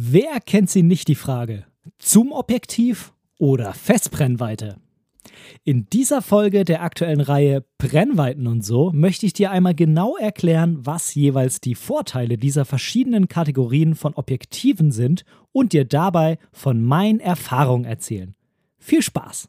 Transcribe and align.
Wer 0.00 0.38
kennt 0.38 0.70
sie 0.70 0.84
nicht 0.84 1.08
die 1.08 1.16
Frage? 1.16 1.64
Zum 1.98 2.30
Objektiv 2.30 3.12
oder 3.36 3.74
Festbrennweite? 3.74 4.76
In 5.64 5.86
dieser 5.90 6.22
Folge 6.22 6.64
der 6.64 6.84
aktuellen 6.84 7.20
Reihe 7.20 7.64
Brennweiten 7.78 8.46
und 8.46 8.64
so 8.64 8.92
möchte 8.92 9.26
ich 9.26 9.32
dir 9.32 9.50
einmal 9.50 9.74
genau 9.74 10.16
erklären, 10.16 10.86
was 10.86 11.16
jeweils 11.16 11.60
die 11.60 11.74
Vorteile 11.74 12.38
dieser 12.38 12.64
verschiedenen 12.64 13.26
Kategorien 13.26 13.96
von 13.96 14.14
Objektiven 14.14 14.92
sind 14.92 15.24
und 15.50 15.72
dir 15.72 15.84
dabei 15.84 16.38
von 16.52 16.80
meinen 16.80 17.18
Erfahrungen 17.18 17.84
erzählen. 17.84 18.36
Viel 18.78 19.02
Spaß! 19.02 19.48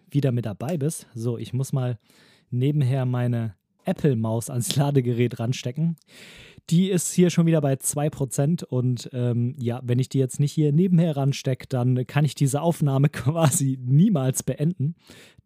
wieder 0.11 0.31
mit 0.31 0.45
dabei 0.45 0.77
bist. 0.77 1.07
So, 1.13 1.37
ich 1.37 1.53
muss 1.53 1.73
mal 1.73 1.97
nebenher 2.49 3.05
meine 3.05 3.55
Apple-Maus 3.85 4.49
ans 4.49 4.75
Ladegerät 4.75 5.39
ranstecken. 5.39 5.95
Die 6.69 6.89
ist 6.89 7.11
hier 7.11 7.29
schon 7.29 7.47
wieder 7.47 7.59
bei 7.59 7.73
2% 7.73 8.63
und 8.63 9.09
ähm, 9.13 9.55
ja, 9.57 9.81
wenn 9.83 9.99
ich 9.99 10.09
die 10.09 10.19
jetzt 10.19 10.39
nicht 10.39 10.53
hier 10.53 10.71
nebenher 10.71 11.17
ranstecke, 11.17 11.65
dann 11.67 12.05
kann 12.07 12.23
ich 12.23 12.35
diese 12.35 12.61
Aufnahme 12.61 13.09
quasi 13.09 13.77
niemals 13.81 14.43
beenden. 14.43 14.95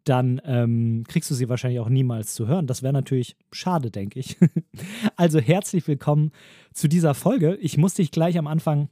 Dann 0.04 0.40
ähm, 0.44 1.04
kriegst 1.08 1.30
du 1.30 1.34
sie 1.34 1.48
wahrscheinlich 1.48 1.80
auch 1.80 1.88
niemals 1.88 2.34
zu 2.34 2.46
hören. 2.46 2.68
Das 2.68 2.82
wäre 2.82 2.92
natürlich 2.92 3.36
schade, 3.50 3.90
denke 3.90 4.20
ich. 4.20 4.36
also 5.16 5.40
herzlich 5.40 5.88
willkommen 5.88 6.30
zu 6.72 6.86
dieser 6.86 7.14
Folge. 7.14 7.56
Ich 7.56 7.76
muss 7.76 7.94
dich 7.94 8.12
gleich 8.12 8.38
am 8.38 8.46
Anfang 8.46 8.88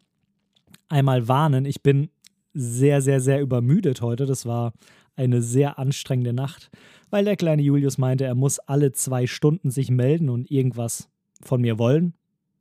einmal 0.89 1.29
warnen. 1.29 1.67
Ich 1.67 1.83
bin 1.83 2.09
sehr, 2.53 3.01
sehr, 3.01 3.21
sehr 3.21 3.41
übermüdet 3.41 4.01
heute. 4.01 4.27
Das 4.27 4.47
war 4.47 4.73
eine 5.17 5.43
sehr 5.43 5.79
anstrengende 5.79 6.33
Nacht, 6.33 6.71
weil 7.11 7.25
der 7.25 7.37
kleine 7.37 7.63
Julius 7.63 7.99
meinte, 7.99 8.25
er 8.25 8.35
muss 8.35 8.59
alle 8.59 8.93
zwei 8.93 9.27
Stunden 9.27 9.71
sich 9.71 9.91
melden 9.91 10.29
und 10.29 10.51
irgendwas 10.51 11.09
von 11.43 11.61
mir 11.61 11.79
wollen. 11.79 12.15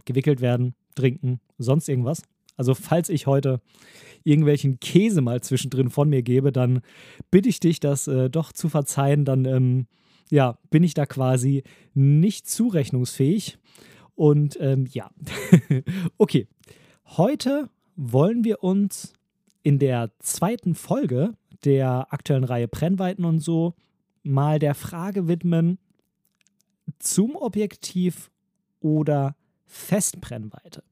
Gewickelt 0.06 0.42
werden, 0.42 0.76
trinken, 0.96 1.40
sonst 1.58 1.90
irgendwas. 1.90 2.24
Also 2.56 2.76
falls 2.76 3.10
ich 3.10 3.26
heute 3.26 3.62
irgendwelchen 4.24 4.80
Käse 4.80 5.22
mal 5.22 5.42
zwischendrin 5.42 5.90
von 5.90 6.10
mir 6.10 6.22
gebe, 6.22 6.52
dann 6.52 6.82
bitte 7.32 7.50
ich 7.50 7.60
dich, 7.60 7.80
das 7.80 8.08
äh, 8.08 8.30
doch 8.30 8.52
zu 8.52 8.70
verzeihen. 8.70 9.26
Dann 9.26 9.46
ähm, 9.46 9.88
ja, 10.30 10.58
bin 10.70 10.84
ich 10.84 10.94
da 10.94 11.06
quasi 11.06 11.64
nicht 11.94 12.48
zurechnungsfähig. 12.48 13.58
Und 14.16 14.58
ähm, 14.60 14.86
ja, 14.90 15.10
okay. 16.18 16.48
Heute 17.06 17.70
wollen 17.96 18.44
wir 18.44 18.64
uns 18.64 19.14
in 19.62 19.80
der 19.80 20.12
zweiten 20.20 20.76
Folge 20.76 21.34
der 21.64 22.12
aktuellen 22.12 22.44
Reihe 22.44 22.68
Brennweiten 22.68 23.26
und 23.26 23.40
so 23.40 23.76
mal 24.24 24.60
der 24.60 24.76
Frage 24.76 25.28
widmen, 25.28 25.78
zum 27.00 27.36
Objektiv 27.36 28.32
oder 28.80 29.36
Festbrennweite. 29.66 30.84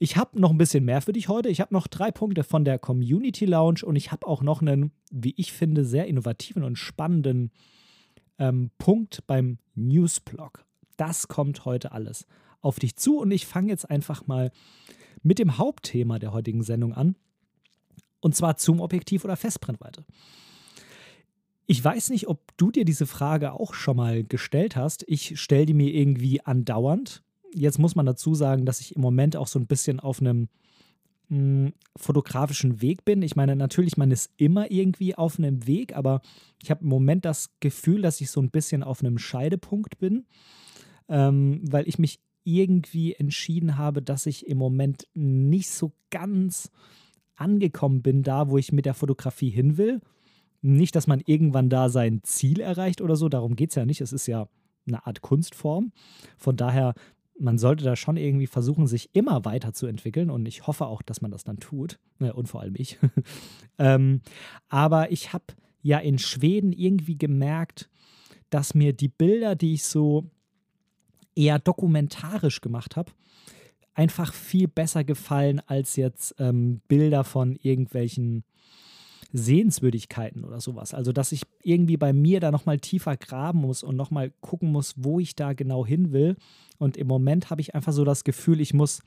Ich 0.00 0.16
habe 0.16 0.40
noch 0.40 0.50
ein 0.50 0.58
bisschen 0.58 0.84
mehr 0.84 1.00
für 1.00 1.12
dich 1.12 1.28
heute. 1.28 1.48
Ich 1.48 1.60
habe 1.60 1.72
noch 1.72 1.86
drei 1.86 2.10
Punkte 2.10 2.42
von 2.42 2.64
der 2.64 2.78
Community 2.78 3.44
Lounge 3.44 3.80
und 3.84 3.96
ich 3.96 4.10
habe 4.10 4.26
auch 4.26 4.42
noch 4.42 4.60
einen, 4.60 4.92
wie 5.10 5.34
ich 5.36 5.52
finde, 5.52 5.84
sehr 5.84 6.06
innovativen 6.06 6.64
und 6.64 6.76
spannenden 6.76 7.52
ähm, 8.38 8.70
Punkt 8.78 9.26
beim 9.26 9.58
Newsblog. 9.74 10.64
Das 10.96 11.28
kommt 11.28 11.64
heute 11.64 11.92
alles 11.92 12.26
auf 12.60 12.78
dich 12.78 12.96
zu 12.96 13.18
und 13.18 13.30
ich 13.30 13.46
fange 13.46 13.68
jetzt 13.68 13.88
einfach 13.88 14.26
mal 14.26 14.50
mit 15.22 15.38
dem 15.38 15.58
Hauptthema 15.58 16.18
der 16.18 16.32
heutigen 16.32 16.62
Sendung 16.62 16.92
an. 16.92 17.16
Und 18.24 18.34
zwar 18.34 18.56
zum 18.56 18.80
Objektiv 18.80 19.26
oder 19.26 19.36
Festbrennweite. 19.36 20.02
Ich 21.66 21.84
weiß 21.84 22.08
nicht, 22.08 22.26
ob 22.26 22.56
du 22.56 22.70
dir 22.70 22.86
diese 22.86 23.04
Frage 23.04 23.52
auch 23.52 23.74
schon 23.74 23.98
mal 23.98 24.24
gestellt 24.24 24.76
hast. 24.76 25.04
Ich 25.06 25.38
stelle 25.38 25.66
die 25.66 25.74
mir 25.74 25.92
irgendwie 25.92 26.40
andauernd. 26.40 27.22
Jetzt 27.52 27.78
muss 27.78 27.96
man 27.96 28.06
dazu 28.06 28.34
sagen, 28.34 28.64
dass 28.64 28.80
ich 28.80 28.96
im 28.96 29.02
Moment 29.02 29.36
auch 29.36 29.46
so 29.46 29.58
ein 29.58 29.66
bisschen 29.66 30.00
auf 30.00 30.22
einem 30.22 30.48
hm, 31.28 31.74
fotografischen 31.98 32.80
Weg 32.80 33.04
bin. 33.04 33.20
Ich 33.20 33.36
meine, 33.36 33.56
natürlich, 33.56 33.98
man 33.98 34.10
ist 34.10 34.30
immer 34.38 34.70
irgendwie 34.70 35.14
auf 35.14 35.38
einem 35.38 35.66
Weg, 35.66 35.94
aber 35.94 36.22
ich 36.62 36.70
habe 36.70 36.82
im 36.82 36.88
Moment 36.88 37.26
das 37.26 37.50
Gefühl, 37.60 38.00
dass 38.00 38.22
ich 38.22 38.30
so 38.30 38.40
ein 38.40 38.50
bisschen 38.50 38.82
auf 38.82 39.00
einem 39.00 39.18
Scheidepunkt 39.18 39.98
bin, 39.98 40.24
ähm, 41.10 41.60
weil 41.70 41.86
ich 41.86 41.98
mich 41.98 42.20
irgendwie 42.42 43.12
entschieden 43.16 43.76
habe, 43.76 44.00
dass 44.00 44.24
ich 44.24 44.46
im 44.46 44.56
Moment 44.56 45.08
nicht 45.12 45.68
so 45.68 45.92
ganz 46.08 46.70
angekommen 47.36 48.02
bin, 48.02 48.22
da 48.22 48.48
wo 48.48 48.58
ich 48.58 48.72
mit 48.72 48.86
der 48.86 48.94
Fotografie 48.94 49.50
hin 49.50 49.76
will. 49.76 50.00
Nicht, 50.62 50.96
dass 50.96 51.06
man 51.06 51.20
irgendwann 51.24 51.68
da 51.68 51.88
sein 51.88 52.20
Ziel 52.22 52.60
erreicht 52.60 53.00
oder 53.00 53.16
so, 53.16 53.28
darum 53.28 53.56
geht 53.56 53.70
es 53.70 53.76
ja 53.76 53.84
nicht. 53.84 54.00
Es 54.00 54.12
ist 54.12 54.26
ja 54.26 54.48
eine 54.86 55.06
Art 55.06 55.20
Kunstform. 55.20 55.92
Von 56.38 56.56
daher, 56.56 56.94
man 57.38 57.58
sollte 57.58 57.84
da 57.84 57.96
schon 57.96 58.16
irgendwie 58.16 58.46
versuchen, 58.46 58.86
sich 58.86 59.10
immer 59.12 59.44
weiterzuentwickeln 59.44 60.30
und 60.30 60.46
ich 60.46 60.66
hoffe 60.66 60.86
auch, 60.86 61.02
dass 61.02 61.20
man 61.20 61.30
das 61.30 61.44
dann 61.44 61.58
tut. 61.58 61.98
Und 62.18 62.48
vor 62.48 62.60
allem 62.60 62.74
ich. 62.76 62.98
ähm, 63.78 64.20
aber 64.68 65.10
ich 65.10 65.32
habe 65.32 65.44
ja 65.82 65.98
in 65.98 66.18
Schweden 66.18 66.72
irgendwie 66.72 67.18
gemerkt, 67.18 67.90
dass 68.50 68.74
mir 68.74 68.92
die 68.92 69.08
Bilder, 69.08 69.56
die 69.56 69.74
ich 69.74 69.84
so 69.84 70.30
eher 71.34 71.58
dokumentarisch 71.58 72.60
gemacht 72.60 72.96
habe, 72.96 73.12
einfach 73.94 74.34
viel 74.34 74.68
besser 74.68 75.04
gefallen 75.04 75.60
als 75.66 75.96
jetzt 75.96 76.34
ähm, 76.38 76.80
Bilder 76.88 77.24
von 77.24 77.56
irgendwelchen 77.56 78.44
Sehenswürdigkeiten 79.32 80.44
oder 80.44 80.60
sowas. 80.60 80.94
Also, 80.94 81.12
dass 81.12 81.32
ich 81.32 81.42
irgendwie 81.62 81.96
bei 81.96 82.12
mir 82.12 82.38
da 82.38 82.52
nochmal 82.52 82.78
tiefer 82.78 83.16
graben 83.16 83.60
muss 83.60 83.82
und 83.82 83.96
nochmal 83.96 84.32
gucken 84.40 84.70
muss, 84.70 84.94
wo 84.96 85.18
ich 85.18 85.34
da 85.34 85.54
genau 85.54 85.84
hin 85.84 86.12
will. 86.12 86.36
Und 86.78 86.96
im 86.96 87.08
Moment 87.08 87.50
habe 87.50 87.60
ich 87.60 87.74
einfach 87.74 87.92
so 87.92 88.04
das 88.04 88.22
Gefühl, 88.22 88.60
ich 88.60 88.74
muss 88.74 89.02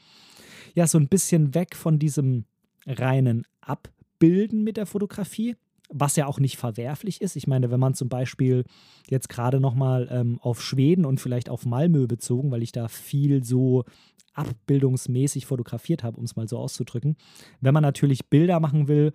ja 0.73 0.85
so 0.85 0.97
ein 0.97 1.07
bisschen 1.07 1.53
weg 1.55 1.75
von 1.75 1.97
diesem 1.97 2.45
reinen 2.85 3.45
Abbilden 3.61 4.63
mit 4.63 4.77
der 4.77 4.85
Fotografie, 4.85 5.55
was 5.89 6.15
ja 6.15 6.25
auch 6.25 6.39
nicht 6.39 6.57
verwerflich 6.57 7.21
ist. 7.21 7.35
Ich 7.35 7.47
meine, 7.47 7.71
wenn 7.71 7.79
man 7.79 7.93
zum 7.93 8.09
Beispiel 8.09 8.65
jetzt 9.09 9.29
gerade 9.29 9.59
nochmal 9.59 10.07
ähm, 10.11 10.39
auf 10.41 10.61
Schweden 10.61 11.05
und 11.05 11.21
vielleicht 11.21 11.49
auf 11.49 11.65
Malmö 11.65 12.07
bezogen, 12.07 12.51
weil 12.51 12.63
ich 12.63 12.71
da 12.71 12.87
viel 12.87 13.43
so 13.43 13.85
abbildungsmäßig 14.33 15.45
fotografiert 15.45 16.03
habe, 16.03 16.17
um 16.17 16.25
es 16.25 16.35
mal 16.35 16.47
so 16.47 16.57
auszudrücken. 16.57 17.15
Wenn 17.61 17.73
man 17.73 17.83
natürlich 17.83 18.27
Bilder 18.29 18.59
machen 18.59 18.87
will 18.87 19.13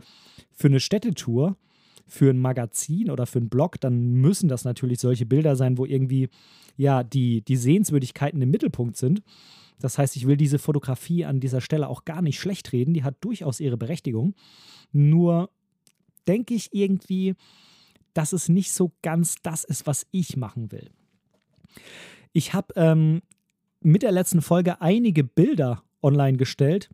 für 0.50 0.69
eine 0.69 0.81
Städtetour, 0.81 1.56
für 2.06 2.31
ein 2.31 2.38
Magazin 2.38 3.11
oder 3.11 3.27
für 3.27 3.38
einen 3.38 3.49
Blog, 3.49 3.81
dann 3.81 4.15
müssen 4.15 4.49
das 4.49 4.65
natürlich 4.65 4.99
solche 4.99 5.27
Bilder 5.27 5.56
sein, 5.56 5.78
wo 5.78 5.87
irgendwie 5.87 6.28
ja 6.77 7.05
die, 7.05 7.43
die 7.43 7.56
Sehenswürdigkeiten 7.56 8.43
im 8.43 8.50
Mittelpunkt 8.50 8.97
sind. 8.97 9.22
Das 9.78 9.99
heißt, 9.99 10.16
ich 10.16 10.27
will 10.27 10.37
diese 10.37 10.59
Fotografie 10.59 11.25
an 11.25 11.41
dieser 11.41 11.61
Stelle 11.61 11.88
auch 11.88 12.05
gar 12.05 12.22
nicht 12.22 12.38
schlecht 12.38 12.72
reden, 12.72 12.94
die 12.94 13.05
hat 13.05 13.16
durchaus 13.21 13.61
ihre 13.61 13.77
Berechtigung. 13.77 14.34
Nur 14.93 15.50
denke 16.27 16.55
ich 16.55 16.71
irgendwie, 16.72 17.34
dass 18.15 18.33
es 18.33 18.49
nicht 18.49 18.72
so 18.72 18.93
ganz 19.03 19.37
das 19.43 19.65
ist, 19.65 19.87
was 19.87 20.06
ich 20.10 20.37
machen 20.37 20.72
will. 20.72 20.91
Ich 22.33 22.55
habe 22.55 22.75
ähm, 22.77 23.22
mit 23.81 24.02
der 24.02 24.12
letzten 24.12 24.43
Folge 24.43 24.81
einige 24.81 25.25
Bilder 25.25 25.82
online 26.02 26.37
gestellt, 26.37 26.91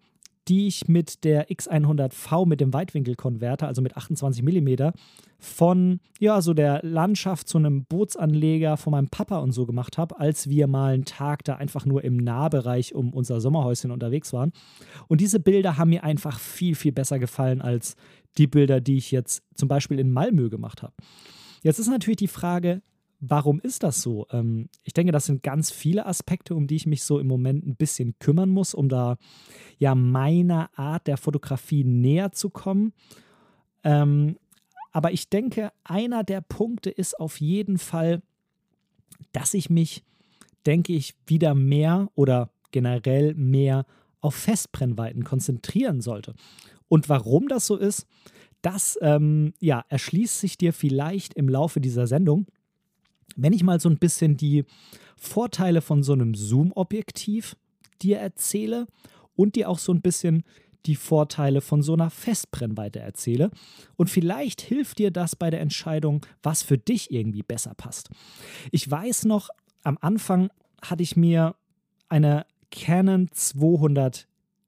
die 0.49 0.67
ich 0.67 0.89
mit 0.89 1.25
der 1.25 1.51
X100V 1.51 2.47
mit 2.47 2.61
dem 2.61 2.73
Weitwinkelkonverter, 2.73 3.67
also 3.67 3.83
mit 3.83 3.97
28 3.97 4.43
mm, 4.43 4.91
von 5.39 6.01
ja, 6.19 6.41
so 6.41 6.55
der 6.55 6.81
Landschaft 6.83 7.49
zu 7.49 7.59
einem 7.59 7.85
Bootsanleger 7.85 8.77
von 8.77 8.93
meinem 8.93 9.09
Papa 9.09 9.39
und 9.39 9.53
so 9.53 9.67
gemacht 9.67 9.99
habe, 9.99 10.19
als 10.19 10.49
wir 10.49 10.67
mal 10.67 10.95
einen 10.95 11.05
Tag 11.05 11.45
da 11.45 11.57
einfach 11.57 11.85
nur 11.85 12.03
im 12.03 12.17
Nahbereich 12.17 12.95
um 12.95 13.13
unser 13.13 13.41
Sommerhäuschen 13.41 13.91
unterwegs 13.91 14.33
waren. 14.33 14.53
Und 15.07 15.21
diese 15.21 15.39
Bilder 15.39 15.77
haben 15.77 15.91
mir 15.91 16.03
einfach 16.03 16.39
viel, 16.41 16.75
viel 16.75 16.93
besser 16.93 17.19
gefallen 17.19 17.61
als 17.61 17.95
die 18.37 18.47
Bilder, 18.47 18.81
die 18.81 18.97
ich 18.97 19.11
jetzt 19.11 19.43
zum 19.55 19.69
Beispiel 19.69 19.99
in 19.99 20.13
Malmö 20.13 20.49
gemacht 20.49 20.83
habe. 20.83 20.95
Jetzt 21.63 21.79
ist 21.79 21.89
natürlich 21.89 22.19
die 22.19 22.29
Frage, 22.29 22.83
Warum 23.21 23.59
ist 23.59 23.83
das 23.83 24.01
so? 24.01 24.29
Ähm, 24.31 24.69
ich 24.85 24.93
denke, 24.93 25.11
das 25.11 25.27
sind 25.27 25.43
ganz 25.43 25.73
viele 25.73 26.07
Aspekte, 26.07 26.55
um 26.55 26.69
die 26.69 26.77
ich 26.77 26.87
mich 26.87 27.03
so 27.03 27.19
im 27.19 27.27
Moment 27.27 27.67
ein 27.67 27.75
bisschen 27.75 28.17
kümmern 28.21 28.49
muss, 28.49 28.75
um 28.75 28.89
da 28.89 29.17
ja 29.77 29.97
meiner 29.97 30.71
Art 30.79 31.09
der 31.09 31.17
Fotografie 31.17 31.83
näher 31.83 32.31
zu 32.31 32.49
kommen. 32.49 32.93
Ähm, 33.83 34.39
aber 34.93 35.11
ich 35.11 35.29
denke, 35.31 35.73
einer 35.83 36.23
der 36.23 36.43
Punkte 36.43 36.91
ist 36.91 37.19
auf 37.19 37.41
jeden 37.41 37.79
Fall, 37.79 38.23
dass 39.33 39.53
ich 39.53 39.69
mich 39.69 40.05
denke 40.69 40.93
ich, 40.93 41.15
wieder 41.27 41.55
mehr 41.55 42.11
oder 42.15 42.51
generell 42.73 43.35
mehr 43.35 43.87
auf 44.21 44.35
Festbrennweiten 44.35 45.25
konzentrieren 45.25 46.03
sollte. 46.03 46.35
Und 46.89 47.09
warum 47.09 47.49
das 47.49 47.67
so 47.67 47.77
ist, 47.77 48.07
das 48.63 48.99
ähm, 49.03 49.55
ja, 49.61 49.85
erschließt 49.89 50.41
sich 50.41 50.59
dir 50.59 50.73
vielleicht 50.73 51.35
im 51.35 51.49
Laufe 51.49 51.81
dieser 51.81 52.07
Sendung. 52.07 52.47
Wenn 53.37 53.53
ich 53.53 53.63
mal 53.63 53.81
so 53.81 53.89
ein 53.89 53.99
bisschen 53.99 54.37
die 54.37 54.65
Vorteile 55.17 55.81
von 55.81 56.03
so 56.03 56.13
einem 56.13 56.35
Zoom-Objektiv 56.35 57.57
dir 58.03 58.19
erzähle 58.19 58.87
und 59.37 59.55
dir 59.55 59.69
auch 59.69 59.79
so 59.79 59.93
ein 59.93 60.01
bisschen 60.01 60.45
die 60.87 60.97
Vorteile 60.97 61.61
von 61.61 61.83
so 61.83 61.93
einer 61.93 62.11
Festbrennweite 62.11 63.01
erzähle. 63.01 63.51
Und 63.97 64.09
vielleicht 64.11 64.61
hilft 64.61 64.99
dir 64.99 65.11
das 65.11 65.37
bei 65.37 65.51
der 65.51 65.61
Entscheidung, 65.61 66.25
was 66.43 66.63
für 66.63 66.79
dich 66.79 67.11
irgendwie 67.11 67.43
besser 67.43 67.75
passt. 67.75 68.11
Ich 68.73 68.91
weiß 68.91 69.25
noch, 69.27 69.51
am 69.83 69.99
Anfang 70.01 70.51
hatte 70.83 71.03
ich 71.03 71.17
mir 71.17 71.57
eine 72.09 72.47
Canon 72.71 73.29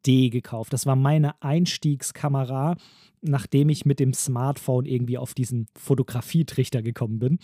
200D 0.05 0.31
gekauft. 0.31 0.73
Das 0.73 0.87
war 0.87 0.97
meine 0.97 1.41
Einstiegskamera, 1.43 2.77
nachdem 3.23 3.69
ich 3.69 3.85
mit 3.85 4.01
dem 4.01 4.13
Smartphone 4.13 4.87
irgendwie 4.87 5.19
auf 5.19 5.35
diesen 5.35 5.67
Fotografietrichter 5.77 6.83
gekommen 6.83 7.19
bin. 7.19 7.39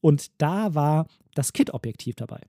Und 0.00 0.40
da 0.40 0.74
war 0.74 1.06
das 1.34 1.52
Kit-Objektiv 1.52 2.16
dabei. 2.16 2.40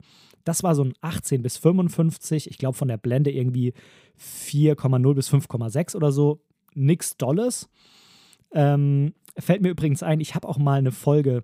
Das 0.46 0.64
war 0.64 0.76
so 0.76 0.84
ein 0.84 0.94
18 1.02 1.42
bis 1.42 1.58
55, 1.58 2.50
ich 2.50 2.58
glaube 2.58 2.78
von 2.78 2.88
der 2.88 2.98
Blende 2.98 3.32
irgendwie 3.32 3.74
4,0 4.20 5.14
bis 5.14 5.32
5,6 5.32 5.96
oder 5.96 6.12
so. 6.12 6.42
Nix 6.76 7.18
Dolles. 7.18 7.70
Ähm, 8.52 9.14
fällt 9.38 9.62
mir 9.62 9.70
übrigens 9.70 10.04
ein, 10.04 10.20
ich 10.22 10.36
habe 10.36 10.48
auch 10.48 10.58
mal 10.58 10.80
eine 10.80 10.92
Folge 10.92 11.44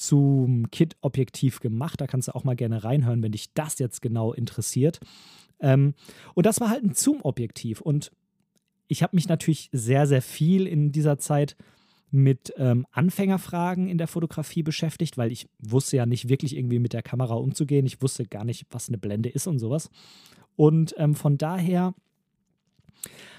zum 0.00 0.70
Kit-Objektiv 0.70 1.60
gemacht. 1.60 2.00
Da 2.00 2.06
kannst 2.06 2.28
du 2.28 2.34
auch 2.34 2.44
mal 2.44 2.56
gerne 2.56 2.82
reinhören, 2.84 3.22
wenn 3.22 3.32
dich 3.32 3.52
das 3.52 3.78
jetzt 3.78 4.00
genau 4.00 4.32
interessiert. 4.32 4.98
Ähm, 5.60 5.92
und 6.34 6.46
das 6.46 6.58
war 6.58 6.70
halt 6.70 6.82
ein 6.82 6.94
Zoom-Objektiv. 6.94 7.82
Und 7.82 8.10
ich 8.88 9.02
habe 9.02 9.14
mich 9.14 9.28
natürlich 9.28 9.68
sehr, 9.72 10.06
sehr 10.06 10.22
viel 10.22 10.66
in 10.66 10.90
dieser 10.90 11.18
Zeit 11.18 11.54
mit 12.10 12.52
ähm, 12.56 12.86
Anfängerfragen 12.92 13.88
in 13.88 13.98
der 13.98 14.08
Fotografie 14.08 14.62
beschäftigt, 14.62 15.18
weil 15.18 15.30
ich 15.30 15.50
wusste 15.58 15.98
ja 15.98 16.06
nicht 16.06 16.30
wirklich 16.30 16.56
irgendwie 16.56 16.78
mit 16.78 16.94
der 16.94 17.02
Kamera 17.02 17.34
umzugehen. 17.34 17.84
Ich 17.84 18.00
wusste 18.00 18.24
gar 18.24 18.44
nicht, 18.44 18.66
was 18.70 18.88
eine 18.88 18.98
Blende 18.98 19.28
ist 19.28 19.46
und 19.46 19.58
sowas. 19.58 19.90
Und 20.56 20.94
ähm, 20.96 21.14
von 21.14 21.36
daher 21.36 21.94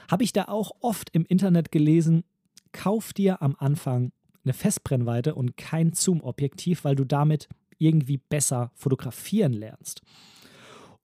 habe 0.10 0.24
ich 0.24 0.32
da 0.32 0.46
auch 0.46 0.72
oft 0.80 1.10
im 1.10 1.26
Internet 1.26 1.72
gelesen, 1.72 2.24
kauf 2.72 3.14
dir 3.14 3.42
am 3.42 3.56
Anfang 3.58 4.12
eine 4.44 4.54
Festbrennweite 4.54 5.36
und 5.36 5.58
kein 5.58 5.94
Zoom-Objektiv, 5.94 6.84
weil 6.84 6.96
du 6.96 7.06
damit 7.06 7.48
irgendwie 7.78 8.18
besser 8.18 8.72
fotografieren 8.76 9.54
lernst. 9.54 10.02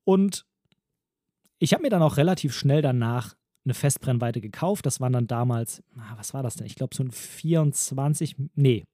Und 0.04 0.46
ich 1.60 1.74
habe 1.74 1.84
mir 1.84 1.90
dann 1.90 2.04
auch 2.04 2.18
relativ 2.18 2.54
schnell 2.54 2.82
danach 2.82 3.36
eine 3.66 3.74
Festbrennweite 3.74 4.42
gekauft. 4.42 4.86
Das 4.86 5.02
waren 5.02 5.14
dann 5.14 5.28
damals, 5.28 5.84
was 6.16 6.34
war 6.34 6.44
das 6.44 6.56
denn? 6.56 6.68
Ich 6.68 6.76
glaube, 6.76 6.96
so 6.96 7.04
ein 7.04 7.12
24, 7.12 8.36
nee, 8.56 8.86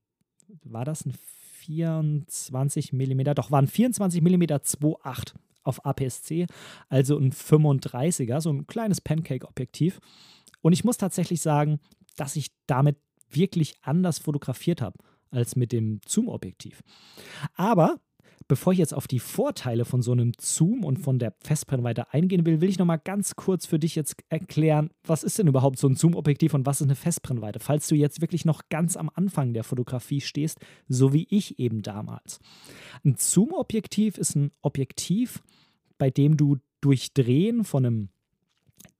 war 0.63 0.85
das 0.85 1.05
ein 1.05 1.13
24 1.59 2.93
mm? 2.93 3.21
Doch, 3.35 3.51
waren 3.51 3.67
24 3.67 4.21
mm 4.21 4.43
2.8 4.43 5.33
auf 5.63 5.85
APS-C, 5.85 6.47
also 6.89 7.17
ein 7.17 7.31
35er, 7.31 8.41
so 8.41 8.51
ein 8.51 8.67
kleines 8.67 8.99
Pancake-Objektiv. 8.99 9.99
Und 10.61 10.73
ich 10.73 10.83
muss 10.83 10.97
tatsächlich 10.97 11.41
sagen, 11.41 11.79
dass 12.17 12.35
ich 12.35 12.51
damit 12.67 12.97
wirklich 13.35 13.75
anders 13.81 14.19
fotografiert 14.19 14.81
habe 14.81 14.97
als 15.29 15.55
mit 15.55 15.71
dem 15.71 15.99
Zoom-Objektiv. 16.05 16.81
Aber 17.55 17.99
Bevor 18.47 18.73
ich 18.73 18.79
jetzt 18.79 18.93
auf 18.93 19.07
die 19.07 19.19
Vorteile 19.19 19.85
von 19.85 20.01
so 20.01 20.11
einem 20.11 20.33
Zoom 20.39 20.83
und 20.83 20.97
von 20.97 21.17
der 21.17 21.33
Festbrennweite 21.43 22.13
eingehen 22.13 22.45
will, 22.45 22.61
will 22.61 22.69
ich 22.69 22.77
nochmal 22.77 22.99
ganz 22.99 23.35
kurz 23.35 23.65
für 23.65 23.79
dich 23.79 23.95
jetzt 23.95 24.17
erklären, 24.29 24.89
was 25.05 25.23
ist 25.23 25.39
denn 25.39 25.47
überhaupt 25.47 25.79
so 25.79 25.87
ein 25.87 25.95
Zoom-Objektiv 25.95 26.53
und 26.53 26.65
was 26.65 26.81
ist 26.81 26.87
eine 26.87 26.95
Festbrennweite, 26.95 27.59
falls 27.59 27.87
du 27.87 27.95
jetzt 27.95 28.21
wirklich 28.21 28.43
noch 28.43 28.63
ganz 28.69 28.97
am 28.97 29.09
Anfang 29.13 29.53
der 29.53 29.63
Fotografie 29.63 30.21
stehst, 30.21 30.59
so 30.87 31.13
wie 31.13 31.25
ich 31.29 31.59
eben 31.59 31.81
damals. 31.81 32.39
Ein 33.05 33.15
Zoom-Objektiv 33.17 34.17
ist 34.17 34.35
ein 34.35 34.51
Objektiv, 34.61 35.41
bei 35.97 36.09
dem 36.09 36.35
du 36.35 36.57
durch 36.81 37.13
Drehen 37.13 37.63
von 37.63 37.85
einem 37.85 38.09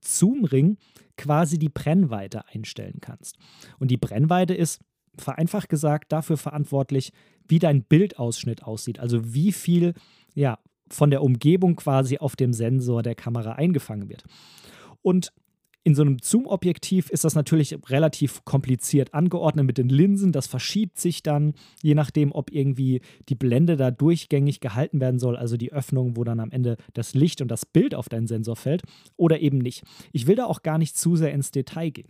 Zoom-Ring 0.03 0.77
quasi 1.17 1.57
die 1.57 1.69
Brennweite 1.69 2.47
einstellen 2.47 2.99
kannst. 3.01 3.37
Und 3.79 3.91
die 3.91 3.97
Brennweite 3.97 4.53
ist 4.53 4.81
vereinfacht 5.17 5.69
gesagt 5.69 6.11
dafür 6.11 6.37
verantwortlich, 6.37 7.11
wie 7.47 7.59
dein 7.59 7.83
Bildausschnitt 7.83 8.63
aussieht. 8.63 8.99
Also 8.99 9.33
wie 9.33 9.51
viel 9.51 9.93
ja, 10.33 10.57
von 10.89 11.09
der 11.09 11.21
Umgebung 11.21 11.75
quasi 11.75 12.17
auf 12.17 12.35
dem 12.35 12.53
Sensor 12.53 13.03
der 13.03 13.15
Kamera 13.15 13.53
eingefangen 13.53 14.09
wird. 14.09 14.23
Und 15.01 15.33
in 15.85 15.95
so 15.95 16.01
einem 16.01 16.17
Zoom-Objektiv 16.21 17.09
ist 17.09 17.25
das 17.25 17.35
natürlich 17.35 17.77
relativ 17.89 18.45
kompliziert 18.45 19.13
angeordnet 19.13 19.65
mit 19.65 19.77
den 19.77 19.89
Linsen. 19.89 20.31
Das 20.31 20.47
verschiebt 20.47 20.97
sich 20.97 21.23
dann, 21.23 21.53
je 21.81 21.93
nachdem, 21.93 22.31
ob 22.31 22.51
irgendwie 22.51 23.01
die 23.27 23.35
Blende 23.35 23.75
da 23.75 23.91
durchgängig 23.91 24.61
gehalten 24.61 25.01
werden 25.01 25.19
soll, 25.19 25.35
also 25.35 25.57
die 25.57 25.73
Öffnung, 25.73 26.15
wo 26.15 26.23
dann 26.23 26.39
am 26.39 26.51
Ende 26.51 26.77
das 26.93 27.13
Licht 27.13 27.41
und 27.41 27.49
das 27.49 27.65
Bild 27.65 27.95
auf 27.95 28.07
deinen 28.07 28.27
Sensor 28.27 28.55
fällt, 28.55 28.83
oder 29.17 29.41
eben 29.41 29.57
nicht. 29.57 29.83
Ich 30.13 30.25
will 30.25 30.35
da 30.35 30.45
auch 30.45 30.63
gar 30.63 30.77
nicht 30.77 30.97
zu 30.97 31.17
sehr 31.17 31.33
ins 31.33 31.51
Detail 31.51 31.89
gehen. 31.89 32.07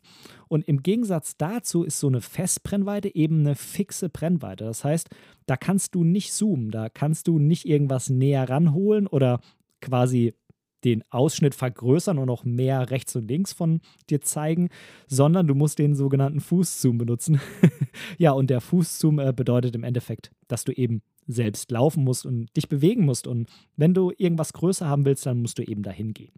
Und 0.48 0.68
im 0.68 0.84
Gegensatz 0.84 1.36
dazu 1.38 1.84
ist 1.84 2.00
so 2.00 2.08
eine 2.08 2.22
Festbrennweite 2.22 3.16
eben 3.16 3.40
eine 3.40 3.56
fixe 3.56 4.08
Brennweite. 4.08 4.66
Das 4.66 4.84
heißt, 4.84 5.10
da 5.48 5.58
kannst 5.58 5.96
du 5.96 6.04
nicht 6.04 6.32
zoomen, 6.34 6.70
da 6.70 6.90
kannst 6.90 7.28
du 7.28 7.40
nicht 7.40 7.68
irgendwas 7.68 8.12
näher 8.12 8.48
ranholen 8.48 9.08
oder 9.08 9.40
quasi 9.82 10.36
den 10.84 11.04
Ausschnitt 11.10 11.56
vergrößern 11.56 12.18
und 12.18 12.28
noch 12.28 12.44
mehr 12.44 12.90
rechts 12.90 13.16
und 13.16 13.28
links 13.28 13.54
von 13.54 13.82
dir 14.10 14.22
zeigen, 14.22 14.70
sondern 15.08 15.48
du 15.48 15.56
musst 15.56 15.80
den 15.80 15.96
sogenannten 15.96 16.42
Fußzoom 16.42 16.98
benutzen. 16.98 17.40
ja, 18.18 18.32
und 18.32 18.50
der 18.50 18.62
Fußzoom 18.62 19.20
äh, 19.20 19.34
bedeutet 19.34 19.76
im 19.76 19.84
Endeffekt, 19.84 20.32
dass 20.48 20.64
du 20.64 20.72
eben 20.72 21.02
selbst 21.28 21.72
laufen 21.72 22.04
musst 22.04 22.26
und 22.26 22.56
dich 22.56 22.68
bewegen 22.68 23.06
musst. 23.06 23.28
Und 23.28 23.50
wenn 23.76 23.94
du 23.94 24.12
irgendwas 24.18 24.54
größer 24.54 24.88
haben 24.88 25.06
willst, 25.06 25.26
dann 25.26 25.42
musst 25.42 25.58
du 25.58 25.64
eben 25.64 25.84
dahin 25.84 26.14
gehen. 26.14 26.34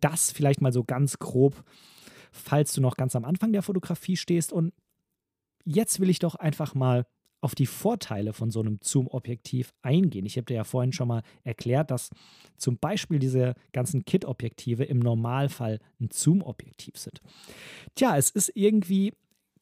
Das 0.00 0.32
vielleicht 0.32 0.60
mal 0.60 0.72
so 0.72 0.84
ganz 0.84 1.18
grob, 1.18 1.62
falls 2.30 2.72
du 2.72 2.80
noch 2.80 2.96
ganz 2.96 3.16
am 3.16 3.24
Anfang 3.24 3.52
der 3.52 3.62
Fotografie 3.62 4.16
stehst. 4.16 4.52
Und 4.52 4.72
jetzt 5.64 6.00
will 6.00 6.10
ich 6.10 6.18
doch 6.18 6.34
einfach 6.34 6.74
mal 6.74 7.06
auf 7.40 7.54
die 7.54 7.66
Vorteile 7.66 8.32
von 8.32 8.50
so 8.50 8.60
einem 8.60 8.78
Zoom-Objektiv 8.82 9.72
eingehen. 9.82 10.26
Ich 10.26 10.36
habe 10.36 10.46
dir 10.46 10.54
ja 10.54 10.64
vorhin 10.64 10.92
schon 10.92 11.08
mal 11.08 11.22
erklärt, 11.44 11.90
dass 11.90 12.10
zum 12.56 12.78
Beispiel 12.78 13.18
diese 13.18 13.54
ganzen 13.72 14.04
Kit-Objektive 14.04 14.84
im 14.84 14.98
Normalfall 14.98 15.78
ein 16.00 16.10
Zoom-Objektiv 16.10 16.96
sind. 16.96 17.20
Tja, 17.94 18.16
es 18.16 18.30
ist 18.30 18.50
irgendwie 18.54 19.12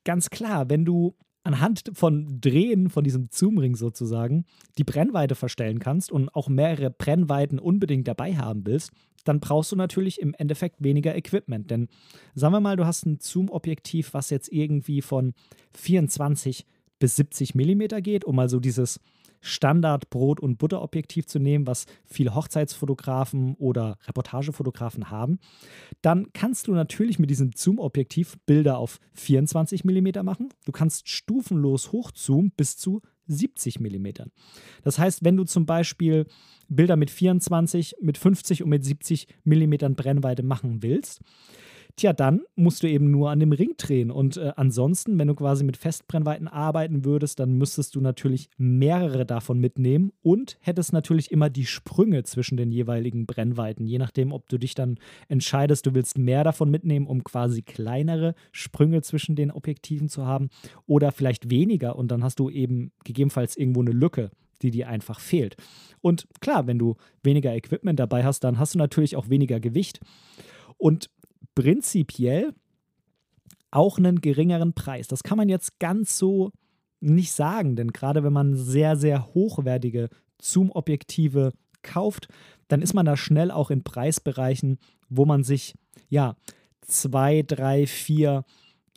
ganz 0.04 0.30
klar, 0.30 0.70
wenn 0.70 0.84
du 0.84 1.14
anhand 1.46 1.84
von 1.92 2.40
Drehen 2.40 2.90
von 2.90 3.04
diesem 3.04 3.28
Zoom-Ring 3.30 3.76
sozusagen 3.76 4.46
die 4.78 4.84
Brennweite 4.84 5.36
verstellen 5.36 5.78
kannst 5.78 6.10
und 6.10 6.28
auch 6.34 6.48
mehrere 6.48 6.90
Brennweiten 6.90 7.58
unbedingt 7.58 8.08
dabei 8.08 8.36
haben 8.36 8.66
willst, 8.66 8.90
dann 9.24 9.40
brauchst 9.40 9.72
du 9.72 9.76
natürlich 9.76 10.20
im 10.20 10.34
Endeffekt 10.34 10.82
weniger 10.82 11.14
Equipment. 11.14 11.70
Denn 11.70 11.88
sagen 12.34 12.52
wir 12.52 12.60
mal, 12.60 12.76
du 12.76 12.86
hast 12.86 13.06
ein 13.06 13.18
Zoom-Objektiv, 13.20 14.12
was 14.12 14.30
jetzt 14.30 14.52
irgendwie 14.52 15.02
von 15.02 15.34
24 15.74 16.64
bis 16.98 17.16
70 17.16 17.54
mm 17.54 18.02
geht, 18.02 18.24
um 18.24 18.36
mal 18.36 18.48
so 18.48 18.60
dieses 18.60 19.00
Standard 19.40 20.10
Brot- 20.10 20.40
und 20.40 20.58
Butterobjektiv 20.58 21.26
zu 21.26 21.38
nehmen, 21.38 21.66
was 21.66 21.86
viele 22.04 22.34
Hochzeitsfotografen 22.34 23.54
oder 23.54 23.98
Reportagefotografen 24.06 25.10
haben, 25.10 25.38
dann 26.02 26.32
kannst 26.32 26.66
du 26.66 26.72
natürlich 26.72 27.18
mit 27.18 27.30
diesem 27.30 27.52
Zoom-Objektiv 27.54 28.36
Bilder 28.46 28.78
auf 28.78 28.98
24 29.14 29.84
mm 29.84 30.24
machen. 30.24 30.48
Du 30.64 30.72
kannst 30.72 31.08
stufenlos 31.08 31.92
hochzoomen 31.92 32.52
bis 32.56 32.76
zu 32.76 33.02
70 33.28 33.80
mm. 33.80 34.06
Das 34.82 34.98
heißt, 34.98 35.24
wenn 35.24 35.36
du 35.36 35.44
zum 35.44 35.66
Beispiel 35.66 36.26
Bilder 36.68 36.96
mit 36.96 37.10
24, 37.10 37.96
mit 38.00 38.18
50 38.18 38.62
und 38.62 38.68
mit 38.68 38.84
70 38.84 39.26
mm 39.44 39.94
Brennweite 39.94 40.42
machen 40.42 40.82
willst, 40.82 41.20
Tja, 41.96 42.12
dann 42.12 42.42
musst 42.56 42.82
du 42.82 42.90
eben 42.90 43.10
nur 43.10 43.30
an 43.30 43.40
dem 43.40 43.52
Ring 43.52 43.72
drehen. 43.78 44.10
Und 44.10 44.36
äh, 44.36 44.52
ansonsten, 44.56 45.18
wenn 45.18 45.28
du 45.28 45.34
quasi 45.34 45.64
mit 45.64 45.78
Festbrennweiten 45.78 46.46
arbeiten 46.46 47.06
würdest, 47.06 47.40
dann 47.40 47.54
müsstest 47.56 47.94
du 47.94 48.02
natürlich 48.02 48.50
mehrere 48.58 49.24
davon 49.24 49.58
mitnehmen 49.58 50.12
und 50.20 50.58
hättest 50.60 50.92
natürlich 50.92 51.32
immer 51.32 51.48
die 51.48 51.64
Sprünge 51.64 52.22
zwischen 52.24 52.58
den 52.58 52.70
jeweiligen 52.70 53.24
Brennweiten. 53.24 53.86
Je 53.86 53.96
nachdem, 53.96 54.32
ob 54.32 54.46
du 54.50 54.58
dich 54.58 54.74
dann 54.74 54.98
entscheidest, 55.28 55.86
du 55.86 55.94
willst 55.94 56.18
mehr 56.18 56.44
davon 56.44 56.70
mitnehmen, 56.70 57.06
um 57.06 57.24
quasi 57.24 57.62
kleinere 57.62 58.34
Sprünge 58.52 59.00
zwischen 59.00 59.34
den 59.34 59.50
Objektiven 59.50 60.10
zu 60.10 60.26
haben 60.26 60.50
oder 60.86 61.12
vielleicht 61.12 61.48
weniger. 61.48 61.96
Und 61.96 62.10
dann 62.10 62.22
hast 62.22 62.40
du 62.40 62.50
eben 62.50 62.92
gegebenenfalls 63.04 63.56
irgendwo 63.56 63.80
eine 63.80 63.92
Lücke 63.92 64.30
die 64.62 64.70
dir 64.70 64.88
einfach 64.88 65.20
fehlt. 65.20 65.54
Und 66.00 66.26
klar, 66.40 66.66
wenn 66.66 66.78
du 66.78 66.96
weniger 67.22 67.54
Equipment 67.54 68.00
dabei 68.00 68.24
hast, 68.24 68.42
dann 68.42 68.58
hast 68.58 68.74
du 68.74 68.78
natürlich 68.78 69.14
auch 69.14 69.28
weniger 69.28 69.60
Gewicht. 69.60 70.00
Und 70.78 71.10
prinzipiell 71.56 72.54
auch 73.72 73.98
einen 73.98 74.20
geringeren 74.20 74.74
Preis. 74.74 75.08
Das 75.08 75.24
kann 75.24 75.36
man 75.36 75.48
jetzt 75.48 75.80
ganz 75.80 76.16
so 76.16 76.52
nicht 77.00 77.32
sagen, 77.32 77.74
denn 77.74 77.92
gerade 77.92 78.22
wenn 78.22 78.32
man 78.32 78.54
sehr, 78.54 78.96
sehr 78.96 79.34
hochwertige 79.34 80.08
Zoom-Objektive 80.40 81.52
kauft, 81.82 82.28
dann 82.68 82.82
ist 82.82 82.94
man 82.94 83.06
da 83.06 83.16
schnell 83.16 83.50
auch 83.50 83.70
in 83.70 83.82
Preisbereichen, 83.82 84.78
wo 85.08 85.24
man 85.24 85.42
sich 85.42 85.74
ja 86.08 86.36
zwei, 86.82 87.42
drei, 87.42 87.86
vier 87.86 88.44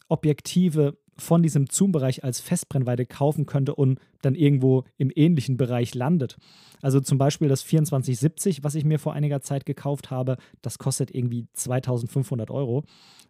Objektive 0.07 0.99
von 1.19 1.43
diesem 1.43 1.67
Zoom-Bereich 1.67 2.23
als 2.23 2.39
Festbrennweite 2.39 3.05
kaufen 3.05 3.45
könnte 3.45 3.75
und 3.75 3.99
dann 4.21 4.35
irgendwo 4.35 4.83
im 4.97 5.11
ähnlichen 5.13 5.57
Bereich 5.57 5.95
landet. 5.95 6.38
Also 6.81 6.99
zum 6.99 7.17
Beispiel 7.17 7.47
das 7.47 7.61
2470, 7.61 8.63
was 8.63 8.75
ich 8.75 8.85
mir 8.85 8.99
vor 8.99 9.13
einiger 9.13 9.41
Zeit 9.41 9.65
gekauft 9.65 10.11
habe, 10.11 10.38
das 10.61 10.77
kostet 10.77 11.13
irgendwie 11.13 11.47
2500 11.53 12.49
Euro. 12.51 12.83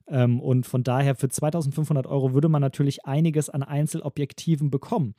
Ähm, 0.08 0.40
und 0.40 0.66
von 0.66 0.84
daher 0.84 1.16
für 1.16 1.30
2500 1.30 2.08
Euro 2.08 2.34
würde 2.34 2.50
man 2.50 2.62
natürlich 2.62 3.06
einiges 3.06 3.50
an 3.50 3.64
Einzelobjektiven 3.64 4.70
bekommen, 4.70 5.16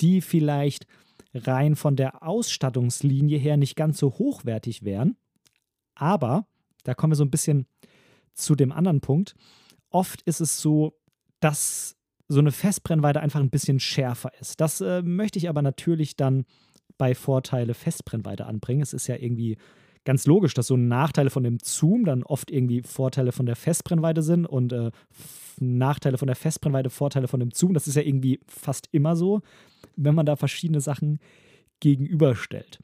die 0.00 0.20
vielleicht 0.20 0.86
rein 1.34 1.76
von 1.76 1.96
der 1.96 2.22
Ausstattungslinie 2.22 3.38
her 3.38 3.56
nicht 3.56 3.76
ganz 3.76 3.98
so 3.98 4.10
hochwertig 4.10 4.84
wären. 4.84 5.16
Aber, 5.94 6.46
da 6.84 6.94
kommen 6.94 7.12
wir 7.12 7.16
so 7.16 7.24
ein 7.24 7.30
bisschen 7.30 7.66
zu 8.34 8.54
dem 8.54 8.72
anderen 8.72 9.00
Punkt, 9.00 9.34
oft 9.90 10.22
ist 10.22 10.40
es 10.40 10.60
so, 10.60 10.94
dass 11.42 11.96
so 12.28 12.38
eine 12.38 12.52
Festbrennweite 12.52 13.20
einfach 13.20 13.40
ein 13.40 13.50
bisschen 13.50 13.80
schärfer 13.80 14.30
ist. 14.40 14.60
Das 14.60 14.80
äh, 14.80 15.02
möchte 15.02 15.38
ich 15.38 15.48
aber 15.48 15.60
natürlich 15.60 16.16
dann 16.16 16.44
bei 16.96 17.14
Vorteile 17.14 17.74
Festbrennweite 17.74 18.46
anbringen. 18.46 18.80
Es 18.80 18.92
ist 18.92 19.06
ja 19.08 19.16
irgendwie 19.16 19.58
ganz 20.04 20.26
logisch, 20.26 20.54
dass 20.54 20.68
so 20.68 20.76
Nachteile 20.76 21.30
von 21.30 21.42
dem 21.42 21.58
Zoom 21.62 22.04
dann 22.04 22.22
oft 22.22 22.50
irgendwie 22.50 22.82
Vorteile 22.82 23.32
von 23.32 23.46
der 23.46 23.56
Festbrennweite 23.56 24.22
sind 24.22 24.46
und 24.46 24.72
äh, 24.72 24.90
Nachteile 25.58 26.16
von 26.16 26.26
der 26.26 26.36
Festbrennweite 26.36 26.90
Vorteile 26.90 27.28
von 27.28 27.40
dem 27.40 27.50
Zoom. 27.50 27.74
Das 27.74 27.86
ist 27.86 27.96
ja 27.96 28.02
irgendwie 28.02 28.40
fast 28.46 28.88
immer 28.92 29.16
so, 29.16 29.42
wenn 29.96 30.14
man 30.14 30.26
da 30.26 30.36
verschiedene 30.36 30.80
Sachen 30.80 31.18
gegenüberstellt. 31.80 32.78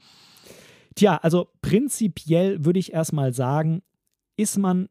Tja, 0.94 1.16
also 1.16 1.48
prinzipiell 1.62 2.64
würde 2.64 2.80
ich 2.80 2.92
erstmal 2.92 3.32
sagen, 3.32 3.82
ist 4.36 4.58
man, 4.58 4.88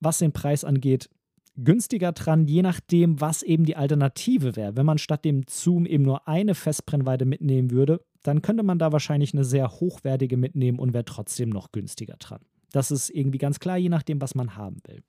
was 0.00 0.18
den 0.18 0.32
Preis 0.32 0.64
angeht, 0.64 1.08
günstiger 1.56 2.12
dran, 2.12 2.46
je 2.46 2.62
nachdem, 2.62 3.20
was 3.20 3.42
eben 3.42 3.64
die 3.64 3.76
Alternative 3.76 4.56
wäre. 4.56 4.76
Wenn 4.76 4.86
man 4.86 4.98
statt 4.98 5.24
dem 5.24 5.44
Zoom 5.48 5.86
eben 5.86 6.04
nur 6.04 6.28
eine 6.28 6.54
Festbrennweite 6.54 7.24
mitnehmen 7.24 7.70
würde, 7.70 8.04
dann 8.22 8.42
könnte 8.42 8.62
man 8.62 8.78
da 8.78 8.92
wahrscheinlich 8.92 9.32
eine 9.32 9.44
sehr 9.44 9.70
hochwertige 9.70 10.36
mitnehmen 10.36 10.78
und 10.78 10.92
wäre 10.92 11.04
trotzdem 11.04 11.48
noch 11.50 11.72
günstiger 11.72 12.16
dran. 12.18 12.40
Das 12.72 12.90
ist 12.90 13.10
irgendwie 13.10 13.38
ganz 13.38 13.60
klar, 13.60 13.76
je 13.76 13.88
nachdem, 13.88 14.20
was 14.20 14.34
man 14.34 14.56
haben 14.56 14.78
will. 14.86 15.02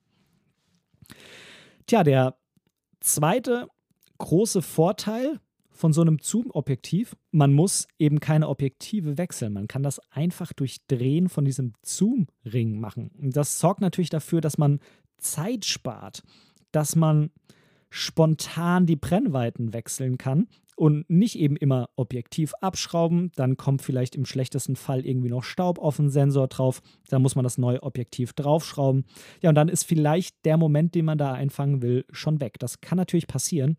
Tja, 1.88 2.04
der 2.04 2.38
zweite 3.00 3.68
große 4.18 4.62
Vorteil 4.62 5.40
von 5.70 5.94
so 5.94 6.02
einem 6.02 6.18
Zoom-Objektiv, 6.20 7.16
man 7.32 7.54
muss 7.54 7.88
eben 8.00 8.20
keine 8.20 8.50
Objektive 8.50 9.18
wechseln. 9.18 9.54
Man 9.54 9.68
kann 9.68 9.84
das 9.84 10.00
einfach 10.10 10.52
durch 10.54 10.80
Drehen 10.88 11.30
von 11.30 11.46
diesem 11.46 11.74
Zoom-Ring 11.84 12.80
machen. 12.80 13.12
Und 13.20 13.36
das 13.36 13.60
sorgt 13.60 13.82
natürlich 13.82 14.10
dafür, 14.10 14.42
dass 14.42 14.58
man 14.58 14.80
Zeit 15.18 15.66
spart, 15.66 16.24
dass 16.72 16.96
man 16.96 17.32
spontan 17.90 18.86
die 18.86 18.96
Brennweiten 18.96 19.74
wechseln 19.74 20.18
kann 20.18 20.48
und 20.76 21.10
nicht 21.10 21.40
eben 21.40 21.58
immer 21.58 21.90
objektiv 21.96 22.54
abschrauben. 22.62 23.32
Dann 23.36 23.58
kommt 23.58 23.82
vielleicht 23.82 24.16
im 24.16 24.26
schlechtesten 24.26 24.76
Fall 24.76 25.06
irgendwie 25.06 25.30
noch 25.30 25.44
Staub 25.44 25.80
auf 25.80 25.98
den 25.98 26.10
Sensor 26.10 26.48
drauf. 26.48 26.82
Da 27.10 27.18
muss 27.18 27.36
man 27.36 27.44
das 27.44 27.58
neue 27.58 27.82
Objektiv 27.82 28.34
draufschrauben. 28.34 29.06
Ja, 29.42 29.50
und 29.50 29.56
dann 29.56 29.70
ist 29.70 29.84
vielleicht 29.84 30.46
der 30.46 30.58
Moment, 30.58 30.94
den 30.94 31.06
man 31.06 31.18
da 31.18 31.34
einfangen 31.34 31.82
will, 31.82 32.06
schon 32.12 32.40
weg. 32.42 32.60
Das 32.60 32.82
kann 32.82 32.98
natürlich 32.98 33.28
passieren. 33.28 33.78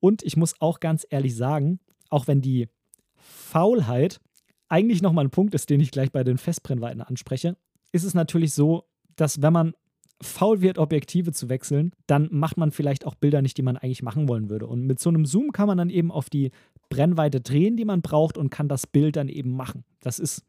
Und 0.00 0.22
ich 0.24 0.36
muss 0.36 0.60
auch 0.60 0.80
ganz 0.80 1.06
ehrlich 1.08 1.36
sagen, 1.36 1.78
auch 2.10 2.26
wenn 2.26 2.40
die 2.40 2.68
Faulheit 3.14 4.20
eigentlich 4.68 5.02
nochmal 5.02 5.26
ein 5.26 5.30
Punkt 5.30 5.54
ist, 5.54 5.70
den 5.70 5.80
ich 5.80 5.92
gleich 5.92 6.10
bei 6.10 6.24
den 6.24 6.38
Festbrennweiten 6.38 7.02
anspreche, 7.02 7.56
ist 7.92 8.04
es 8.04 8.14
natürlich 8.14 8.52
so, 8.52 8.88
dass 9.14 9.42
wenn 9.42 9.52
man 9.52 9.74
faul 10.22 10.62
wird, 10.62 10.78
Objektive 10.78 11.32
zu 11.32 11.48
wechseln, 11.48 11.92
dann 12.06 12.28
macht 12.30 12.56
man 12.56 12.70
vielleicht 12.70 13.06
auch 13.06 13.14
Bilder 13.14 13.42
nicht, 13.42 13.58
die 13.58 13.62
man 13.62 13.76
eigentlich 13.76 14.02
machen 14.02 14.28
wollen 14.28 14.48
würde. 14.48 14.66
Und 14.66 14.86
mit 14.86 14.98
so 15.00 15.10
einem 15.10 15.26
Zoom 15.26 15.52
kann 15.52 15.66
man 15.66 15.78
dann 15.78 15.90
eben 15.90 16.10
auf 16.10 16.30
die 16.30 16.50
Brennweite 16.88 17.40
drehen, 17.40 17.76
die 17.76 17.84
man 17.84 18.02
braucht 18.02 18.38
und 18.38 18.50
kann 18.50 18.68
das 18.68 18.86
Bild 18.86 19.16
dann 19.16 19.28
eben 19.28 19.52
machen. 19.52 19.84
Das 20.00 20.18
ist 20.18 20.44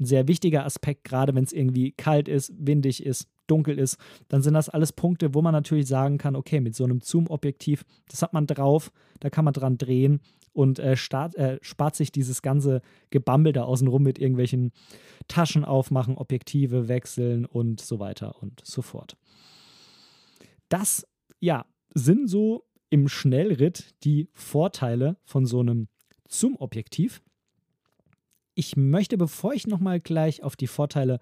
ein 0.00 0.04
sehr 0.04 0.28
wichtiger 0.28 0.64
Aspekt, 0.64 1.04
gerade 1.04 1.34
wenn 1.34 1.44
es 1.44 1.52
irgendwie 1.52 1.92
kalt 1.92 2.28
ist, 2.28 2.52
windig 2.58 3.04
ist, 3.04 3.28
dunkel 3.46 3.78
ist. 3.78 3.96
Dann 4.28 4.42
sind 4.42 4.54
das 4.54 4.68
alles 4.68 4.92
Punkte, 4.92 5.34
wo 5.34 5.42
man 5.42 5.52
natürlich 5.52 5.86
sagen 5.86 6.18
kann, 6.18 6.36
okay, 6.36 6.60
mit 6.60 6.74
so 6.74 6.84
einem 6.84 7.00
Zoom-Objektiv, 7.00 7.84
das 8.08 8.22
hat 8.22 8.32
man 8.32 8.46
drauf, 8.46 8.92
da 9.20 9.30
kann 9.30 9.44
man 9.44 9.54
dran 9.54 9.78
drehen 9.78 10.20
und 10.52 10.78
äh, 10.78 10.96
start, 10.96 11.34
äh, 11.36 11.58
spart 11.62 11.96
sich 11.96 12.12
dieses 12.12 12.42
ganze 12.42 12.82
Gebammel 13.10 13.52
da 13.52 13.64
außenrum 13.64 14.02
mit 14.02 14.18
irgendwelchen 14.18 14.72
Taschen 15.28 15.64
aufmachen, 15.64 16.16
Objektive 16.16 16.88
wechseln 16.88 17.44
und 17.44 17.80
so 17.80 17.98
weiter 17.98 18.42
und 18.42 18.60
so 18.64 18.82
fort. 18.82 19.16
Das, 20.68 21.06
ja, 21.40 21.64
sind 21.94 22.28
so 22.28 22.64
im 22.90 23.08
Schnellritt 23.08 23.94
die 24.04 24.28
Vorteile 24.32 25.16
von 25.24 25.46
so 25.46 25.60
einem 25.60 25.88
Zoom-Objektiv. 26.28 27.22
Ich 28.54 28.76
möchte, 28.76 29.16
bevor 29.18 29.54
ich 29.54 29.66
nochmal 29.66 30.00
gleich 30.00 30.42
auf 30.42 30.56
die 30.56 30.66
Vorteile 30.66 31.20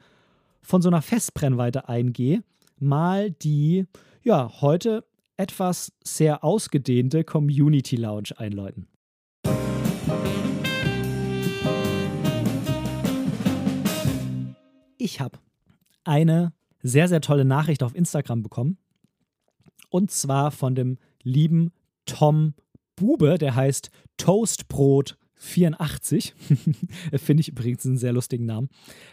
von 0.63 0.83
so 0.83 0.89
einer 0.89 1.03
Festbrennweite 1.03 1.89
eingehe, 1.89 2.43
mal 2.79 3.31
die, 3.31 3.87
ja, 4.23 4.61
heute 4.61 5.05
etwas 5.37 5.93
sehr 6.03 6.45
ausgedehnte 6.45 7.25
Community 7.25 7.97
Lounge 7.97 8.31
einläuten. 8.37 8.89
Ich 15.07 15.21
habe 15.21 15.39
eine 16.03 16.53
sehr, 16.83 17.07
sehr 17.07 17.21
tolle 17.21 17.45
Nachricht 17.45 17.85
auf 17.85 17.95
Instagram 17.95 18.43
bekommen. 18.43 18.77
Und 19.89 20.11
zwar 20.11 20.51
von 20.51 20.75
dem 20.75 20.99
lieben 21.23 21.71
Tom 22.07 22.55
Bube, 22.97 23.39
der 23.39 23.55
heißt 23.55 23.93
Toastbrot 24.17 25.17
84. 25.37 26.35
Finde 27.15 27.41
ich 27.41 27.51
übrigens 27.51 27.87
einen 27.87 27.99
sehr 27.99 28.13
lustigen 28.13 28.47
Namen. 28.47 28.69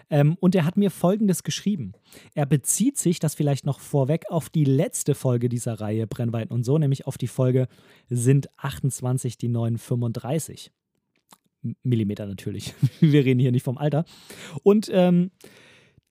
Ähm, 0.09 0.35
und 0.39 0.55
er 0.55 0.65
hat 0.65 0.77
mir 0.77 0.89
Folgendes 0.89 1.43
geschrieben. 1.43 1.91
Er 2.33 2.47
bezieht 2.47 2.97
sich, 2.97 3.19
das 3.19 3.35
vielleicht 3.35 3.63
noch 3.67 3.79
vorweg, 3.79 4.23
auf 4.29 4.49
die 4.49 4.65
letzte 4.65 5.13
Folge 5.13 5.47
dieser 5.47 5.79
Reihe 5.79 6.07
Brennweiten 6.07 6.51
und 6.51 6.63
so, 6.63 6.79
nämlich 6.79 7.05
auf 7.05 7.19
die 7.19 7.27
Folge 7.27 7.67
sind 8.09 8.49
28 8.57 9.37
die 9.37 9.47
neuen 9.47 9.77
35. 9.77 10.71
Millimeter 11.83 12.25
natürlich. 12.25 12.73
Wir 12.99 13.25
reden 13.25 13.39
hier 13.39 13.51
nicht 13.51 13.63
vom 13.63 13.77
Alter. 13.77 14.05
Und 14.63 14.89
ähm, 14.91 15.31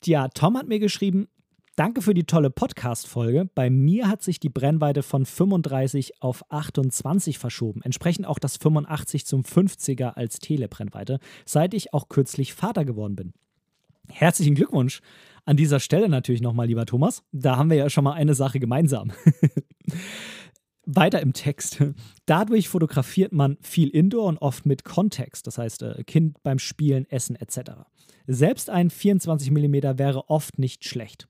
ja, 0.07 0.29
Tom 0.29 0.57
hat 0.57 0.69
mir 0.69 0.79
geschrieben, 0.79 1.29
Danke 1.75 2.03
für 2.03 2.13
die 2.13 2.25
tolle 2.25 2.51
Podcast-Folge. 2.51 3.49
Bei 3.55 3.71
mir 3.71 4.07
hat 4.07 4.23
sich 4.23 4.39
die 4.39 4.51
Brennweite 4.51 5.03
von 5.03 5.25
35 5.25 6.21
auf 6.21 6.45
28 6.51 7.39
verschoben. 7.39 7.81
Entsprechend 7.81 8.27
auch 8.27 8.39
das 8.39 8.59
85 8.59 9.25
zum 9.25 9.41
50er 9.41 10.09
als 10.09 10.39
Telebrennweite, 10.39 11.19
seit 11.47 11.73
ich 11.73 11.95
auch 11.95 12.11
kürzlich 12.11 12.53
Vater 12.53 12.85
geworden 12.85 13.17
bin. 13.17 13.33
Herzlichen 14.11 14.55
Glückwunsch 14.55 15.01
an 15.47 15.57
dieser 15.57 15.81
Stelle 15.81 16.11
natürlich 16.11 16.43
nochmal, 16.43 16.67
lieber 16.67 16.85
Thomas. 16.85 17.23
Da 17.33 17.57
haben 17.57 17.71
wir 17.71 17.79
ja 17.79 17.89
schon 17.89 18.05
mal 18.05 18.13
eine 18.13 18.35
Sache 18.35 18.61
gemeinsam. 18.61 19.11
Weiter 20.85 21.23
im 21.23 21.33
Text. 21.33 21.83
Dadurch 22.27 22.69
fotografiert 22.69 23.33
man 23.33 23.57
viel 23.63 23.89
Indoor 23.89 24.27
und 24.27 24.39
oft 24.39 24.67
mit 24.67 24.85
Kontext, 24.85 25.47
das 25.47 25.57
heißt 25.57 25.83
äh, 25.83 26.05
Kind 26.05 26.43
beim 26.43 26.59
Spielen, 26.59 27.07
Essen 27.09 27.37
etc. 27.37 27.87
Selbst 28.27 28.71
ein 28.71 28.91
24 28.91 29.51
mm 29.51 29.99
wäre 29.99 30.29
oft 30.29 30.59
nicht 30.59 30.85
schlecht. 30.85 31.29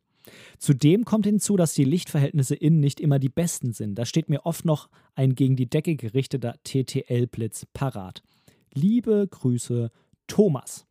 Zudem 0.59 1.05
kommt 1.05 1.27
hinzu, 1.27 1.57
dass 1.57 1.75
die 1.75 1.85
Lichtverhältnisse 1.85 2.55
innen 2.55 2.81
nicht 2.81 3.01
immer 3.01 3.19
die 3.19 3.29
besten 3.29 3.73
sind. 3.73 3.97
Da 3.97 4.05
steht 4.05 4.29
mir 4.29 4.47
oft 4.47 4.65
noch 4.65 4.89
ein 5.15 5.35
gegen 5.35 5.57
die 5.57 5.69
Decke 5.69 5.97
gerichteter 5.97 6.57
TTL-Blitz 6.65 7.67
parat. 7.73 8.23
Liebe 8.73 9.27
Grüße, 9.29 9.91
Thomas. 10.27 10.87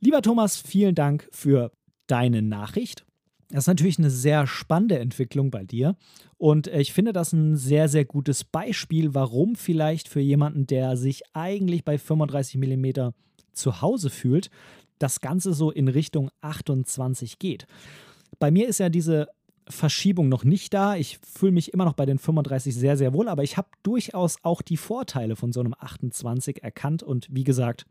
Lieber 0.00 0.22
Thomas, 0.22 0.56
vielen 0.56 0.94
Dank 0.94 1.28
für 1.32 1.72
deine 2.06 2.40
Nachricht. 2.40 3.04
Das 3.50 3.64
ist 3.64 3.68
natürlich 3.68 3.98
eine 3.98 4.10
sehr 4.10 4.46
spannende 4.46 4.98
Entwicklung 4.98 5.50
bei 5.50 5.64
dir. 5.64 5.96
Und 6.36 6.66
ich 6.68 6.92
finde 6.92 7.12
das 7.12 7.32
ein 7.32 7.56
sehr, 7.56 7.88
sehr 7.88 8.04
gutes 8.04 8.44
Beispiel, 8.44 9.14
warum 9.14 9.56
vielleicht 9.56 10.08
für 10.08 10.20
jemanden, 10.20 10.66
der 10.66 10.96
sich 10.96 11.22
eigentlich 11.32 11.84
bei 11.84 11.98
35 11.98 12.58
mm 12.58 13.10
zu 13.52 13.80
Hause 13.80 14.10
fühlt, 14.10 14.50
das 14.98 15.20
Ganze 15.20 15.52
so 15.52 15.70
in 15.70 15.88
Richtung 15.88 16.30
28 16.40 17.38
geht. 17.38 17.66
Bei 18.38 18.50
mir 18.50 18.68
ist 18.68 18.78
ja 18.78 18.88
diese 18.88 19.28
Verschiebung 19.68 20.28
noch 20.28 20.44
nicht 20.44 20.72
da. 20.72 20.96
Ich 20.96 21.18
fühle 21.18 21.52
mich 21.52 21.72
immer 21.74 21.84
noch 21.84 21.94
bei 21.94 22.06
den 22.06 22.18
35 22.18 22.74
sehr, 22.74 22.96
sehr 22.96 23.12
wohl, 23.12 23.28
aber 23.28 23.42
ich 23.42 23.56
habe 23.56 23.68
durchaus 23.82 24.36
auch 24.42 24.62
die 24.62 24.76
Vorteile 24.76 25.36
von 25.36 25.52
so 25.52 25.60
einem 25.60 25.74
28 25.78 26.62
erkannt 26.62 27.02
und 27.02 27.28
wie 27.30 27.44
gesagt, 27.44 27.86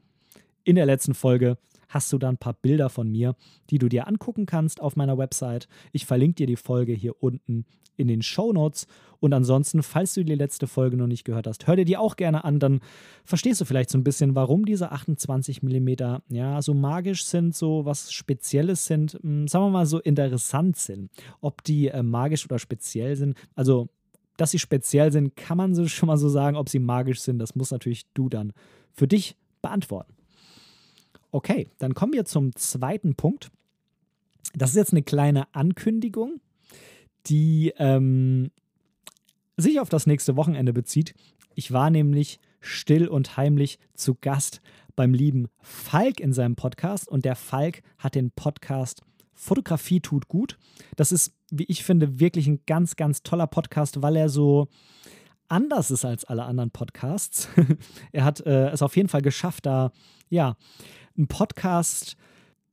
in 0.64 0.76
der 0.76 0.86
letzten 0.86 1.14
Folge 1.14 1.58
hast 1.89 2.12
du 2.13 2.17
da 2.17 2.29
ein 2.29 2.38
paar 2.38 2.53
Bilder 2.53 2.89
von 2.89 3.10
mir, 3.10 3.36
die 3.70 3.77
du 3.77 3.89
dir 3.89 4.08
angucken 4.08 4.46
kannst 4.46 4.82
auf 4.82 4.96
meiner 4.96 5.17
Website. 5.17 5.67
Ich 5.91 6.06
verlinke 6.06 6.36
dir 6.36 6.48
die 6.48 6.56
Folge 6.56 6.94
hier 6.94 7.22
unten 7.22 7.65
in 7.98 8.08
den 8.08 8.22
Show 8.22 8.53
Notes. 8.53 8.88
Und 9.20 9.34
ansonsten, 9.34 9.82
falls 9.82 10.13
du 10.13 10.24
die 10.24 10.36
letzte 10.36 10.67
Folge 10.67 10.96
noch 10.96 11.08
nicht 11.08 11.25
gehört 11.25 11.48
hast, 11.48 11.65
hör 11.65 11.75
dir 11.75 11.86
die 11.86 11.98
auch 11.98 12.15
gerne 12.15 12.44
an. 12.44 12.60
Dann 12.60 12.79
verstehst 13.25 13.60
du 13.60 13.65
vielleicht 13.65 13.89
so 13.89 13.98
ein 13.98 14.03
bisschen, 14.03 14.36
warum 14.36 14.65
diese 14.65 14.91
28 14.91 15.63
mm 15.63 15.89
ja 16.29 16.62
so 16.62 16.75
magisch 16.75 17.25
sind, 17.25 17.56
so 17.56 17.84
was 17.86 18.13
Spezielles 18.13 18.86
sind, 18.86 19.17
hm, 19.22 19.48
sagen 19.48 19.65
wir 19.65 19.72
mal 19.72 19.88
so 19.88 20.00
interessant 20.00 20.77
sind. 20.77 21.10
Ob 21.41 21.63
die 21.63 21.88
äh, 21.88 22.03
magisch 22.03 22.46
oder 22.46 22.60
speziell 22.60 23.15
sind. 23.15 23.36
Also, 23.56 23.89
dass 24.38 24.51
sie 24.51 24.60
speziell 24.60 25.12
sind, 25.12 25.36
kann 25.36 25.58
man 25.58 25.74
so 25.74 25.88
schon 25.88 26.08
mal 26.08 26.17
so 26.17 26.29
sagen. 26.29 26.58
Ob 26.58 26.70
sie 26.70 26.79
magisch 26.79 27.22
sind, 27.22 27.39
das 27.39 27.56
muss 27.56 27.72
natürlich 27.72 28.06
du 28.13 28.29
dann 28.29 28.53
für 28.94 29.08
dich 29.08 29.36
beantworten. 29.63 30.17
Okay, 31.32 31.70
dann 31.78 31.94
kommen 31.94 32.14
wir 32.14 32.26
zum 32.26 32.56
zweiten 32.56 33.16
Punkt. 33.16 33.52
Das 34.54 34.72
ist 34.72 34.76
jetzt 34.76 34.94
eine 34.94 35.04
kleine 35.04 35.54
Ankündigung 35.54 36.40
die 37.30 37.74
ähm, 37.78 38.52
sich 39.58 39.80
auf 39.80 39.90
das 39.90 40.08
nächste 40.08 40.36
Wochenende 40.36 40.74
bezieht. 40.74 41.14
Ich 41.56 41.72
war 41.72 41.90
nämlich 41.90 42.40
still 42.60 43.08
und 43.08 43.38
heimlich 43.38 43.80
zu 43.94 44.16
Gast 44.16 44.62
beim 44.96 45.14
lieben 45.14 45.48
Falk 45.62 46.20
in 46.20 46.34
seinem 46.34 46.56
Podcast 46.56 47.08
und 47.08 47.26
der 47.26 47.36
Falk 47.36 47.82
hat 47.98 48.16
den 48.16 48.32
Podcast 48.32 49.02
Fotografie 49.34 50.00
tut 50.00 50.28
gut. 50.28 50.58
Das 50.96 51.12
ist, 51.12 51.32
wie 51.52 51.66
ich 51.66 51.84
finde, 51.84 52.20
wirklich 52.20 52.48
ein 52.48 52.62
ganz, 52.66 52.96
ganz 52.96 53.22
toller 53.22 53.46
Podcast, 53.46 54.02
weil 54.02 54.16
er 54.16 54.30
so 54.30 54.68
anders 55.48 55.92
ist 55.92 56.06
als 56.06 56.26
alle 56.26 56.44
anderen 56.44 56.72
Podcasts. 56.72 57.48
er 58.12 58.26
hat 58.26 58.42
äh, 58.48 58.70
es 58.70 58.82
auf 58.82 58.96
jeden 58.96 59.10
Fall 59.10 59.22
geschafft, 59.22 59.68
da 59.68 59.92
ja 60.30 60.58
einen 61.18 61.28
Podcast 61.28 62.18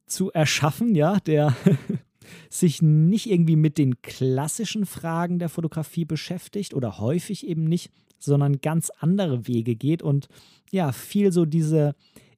zu 0.07 0.31
erschaffen, 0.33 0.95
ja, 0.95 1.19
der 1.21 1.57
sich 2.49 2.83
nicht 2.83 3.31
irgendwie 3.31 3.57
mit 3.57 3.79
den 3.79 4.01
klassischen 4.03 4.87
Fragen 4.87 5.39
der 5.39 5.49
Fotografie 5.49 6.05
beschäftigt 6.05 6.75
oder 6.75 6.99
häufig 6.99 7.47
eben 7.47 7.65
nicht, 7.65 7.91
sondern 8.19 8.61
ganz 8.61 8.91
andere 8.91 9.47
Wege 9.47 9.77
geht 9.77 10.03
und 10.03 10.29
ja, 10.71 10.93
viel 10.93 11.33
so 11.33 11.45
diese 11.45 11.95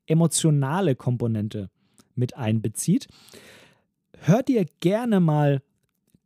emotionale 0.06 0.94
Komponente 0.94 1.70
mit 2.14 2.36
einbezieht. 2.36 3.08
Hört 4.18 4.48
ihr 4.48 4.66
gerne 4.80 5.20
mal 5.20 5.62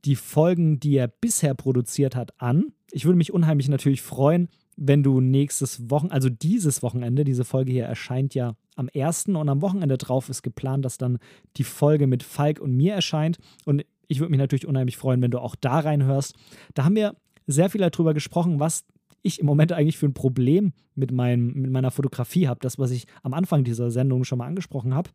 die 0.05 0.17
Folgen, 0.17 0.81
die 0.81 0.97
er 0.97 1.09
bisher 1.09 1.55
produziert 1.55 2.17
hat, 2.17 2.41
an. 2.41 2.73
Ich 2.91 3.05
würde 3.05 3.19
mich 3.19 3.33
unheimlich 3.33 3.69
natürlich 3.69 4.03
freuen, 4.03 4.49
wenn 4.83 5.03
du 5.03 5.21
nächstes 5.21 5.91
Wochenende, 5.91 6.15
also 6.15 6.31
dieses 6.31 6.83
Wochenende, 6.83 7.23
diese 7.23 7.45
Folge 7.45 7.71
hier 7.71 7.85
erscheint 7.85 8.35
ja 8.35 8.55
am 8.77 8.89
1. 8.95 9.27
und 9.27 9.49
am 9.49 9.61
Wochenende 9.61 9.99
drauf 9.99 10.31
ist 10.31 10.43
geplant, 10.43 10.87
dass 10.87 10.97
dann 10.97 11.19
die 11.59 11.65
Folge 11.65 12.07
mit 12.07 12.23
Falk 12.23 12.61
und 12.61 12.75
mir 12.75 12.95
erscheint. 12.95 13.37
Und 13.67 13.85
ich 14.09 14.21
würde 14.21 14.31
mich 14.31 14.39
natürlich 14.39 14.67
unheimlich 14.67 14.97
freuen, 14.97 15.21
wenn 15.21 15.31
du 15.31 15.39
auch 15.39 15.55
da 15.55 15.81
reinhörst. 15.81 16.35
Da 16.73 16.85
haben 16.85 16.97
wir 16.97 17.15
sehr 17.47 17.69
viel 17.69 17.83
darüber 17.83 18.15
gesprochen, 18.15 18.59
was 18.59 18.87
ich 19.23 19.39
im 19.39 19.45
Moment 19.45 19.73
eigentlich 19.73 19.99
für 19.99 20.07
ein 20.07 20.15
Problem 20.15 20.73
mit, 20.95 21.13
meinem, 21.13 21.53
mit 21.53 21.71
meiner 21.71 21.91
Fotografie 21.91 22.49
habe. 22.49 22.61
Das, 22.63 22.79
was 22.79 22.91
ich 22.91 23.07
am 23.23 23.35
Anfang 23.35 23.65
dieser 23.65 23.91
Sendung 23.91 24.25
schon 24.25 24.39
mal 24.39 24.47
angesprochen 24.47 24.95
habe. 24.95 25.11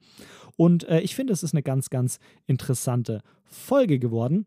Und 0.57 0.87
äh, 0.87 0.99
ich 0.99 1.15
finde, 1.15 1.33
es 1.33 1.41
ist 1.41 1.55
eine 1.55 1.63
ganz, 1.63 1.89
ganz 1.89 2.19
interessante 2.45 3.21
Folge 3.45 3.97
geworden. 3.97 4.45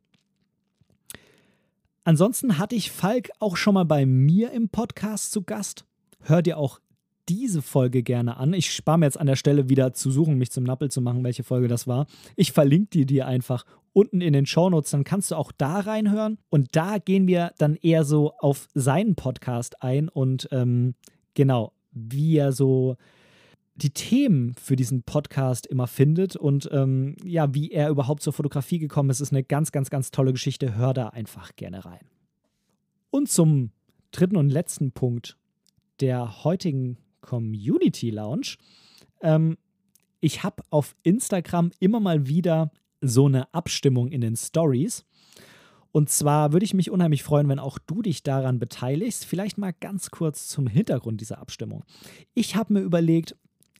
Ansonsten 2.09 2.57
hatte 2.57 2.75
ich 2.75 2.91
Falk 2.91 3.29
auch 3.39 3.59
schon 3.59 3.75
mal 3.75 3.85
bei 3.85 4.07
mir 4.07 4.51
im 4.53 4.71
Podcast 4.71 5.31
zu 5.31 5.43
Gast. 5.43 5.85
Hört 6.23 6.47
ihr 6.47 6.57
auch 6.57 6.81
diese 7.29 7.61
Folge 7.61 8.03
gerne 8.03 8.39
an. 8.39 8.55
Ich 8.55 8.73
spare 8.73 8.97
mir 8.97 9.05
jetzt 9.05 9.21
an 9.21 9.27
der 9.27 9.37
Stelle 9.37 9.69
wieder 9.69 9.93
zu 9.93 10.11
suchen, 10.11 10.39
mich 10.39 10.51
zum 10.51 10.65
Nappel 10.65 10.91
zu 10.91 11.03
machen, 11.03 11.23
welche 11.23 11.45
Folge 11.45 11.69
das 11.69 11.87
war. 11.87 12.07
Ich 12.35 12.53
verlinke 12.53 12.89
die 12.93 13.05
dir 13.05 13.27
einfach 13.27 13.67
unten 13.93 14.23
in 14.23 14.33
den 14.33 14.47
Shownotes, 14.47 14.91
dann 14.91 15.05
kannst 15.05 15.33
du 15.33 15.35
auch 15.35 15.53
da 15.53 15.81
reinhören. 15.81 16.39
Und 16.49 16.69
da 16.75 16.97
gehen 16.97 17.29
wir 17.29 17.53
dann 17.59 17.77
eher 17.77 18.05
so 18.05 18.33
auf 18.39 18.69
seinen 18.73 19.15
Podcast 19.15 19.83
ein 19.83 20.09
und 20.09 20.49
ähm, 20.51 20.95
genau, 21.35 21.75
wie 21.93 22.39
er 22.39 22.53
so 22.53 22.97
die 23.79 23.91
Themen 23.91 24.55
für 24.55 24.75
diesen 24.75 25.05
Podcast 25.05 25.67
immer 25.67 25.87
findet 25.87 26.35
und 26.35 26.69
ähm, 26.73 27.17
ja, 27.25 27.55
wie 27.55 27.71
er 27.71 27.91
überhaupt 27.91 28.23
zur 28.23 28.33
Fotografie 28.33 28.81
gekommen 28.81 29.11
ist, 29.11 29.21
ist 29.21 29.33
eine 29.33 29.45
ganz, 29.45 29.71
ganz, 29.71 29.89
ganz 29.89 30.11
tolle 30.11 30.33
Geschichte. 30.33 30.75
Hör 30.75 30.93
da 30.93 31.09
einfach 31.09 31.55
gerne 31.55 31.85
rein. 31.85 32.05
Und 33.11 33.31
zum 33.31 33.71
dritten 34.11 34.37
und 34.37 34.51
letzten 34.51 34.91
Punkt 34.93 35.37
der 36.01 36.45
heutigen 36.45 36.99
Community 37.21 38.11
Lounge. 38.11 38.57
Ähm, 39.21 39.57
ich 40.21 40.43
habe 40.43 40.63
auf 40.71 40.97
Instagram 41.05 41.71
immer 41.79 42.01
mal 42.01 42.27
wieder 42.27 42.73
so 43.01 43.27
eine 43.27 43.53
Abstimmung 43.55 44.09
in 44.09 44.21
den 44.21 44.37
Stories. 44.37 45.05
Und 45.93 46.11
zwar 46.11 46.53
würde 46.53 46.65
ich 46.65 46.75
mich 46.75 46.91
unheimlich 46.91 47.23
freuen, 47.23 47.49
wenn 47.49 47.59
auch 47.59 47.79
du 47.79 48.03
dich 48.03 48.23
daran 48.23 48.59
beteiligst. 48.59 49.25
Vielleicht 49.25 49.57
mal 49.57 49.73
ganz 49.73 50.11
kurz 50.11 50.49
zum 50.49 50.67
Hintergrund 50.67 51.21
dieser 51.21 51.39
Abstimmung. 51.39 51.85
Ich 52.35 52.57
habe 52.57 52.75
mir 52.75 52.81
überlegt, 52.81 53.37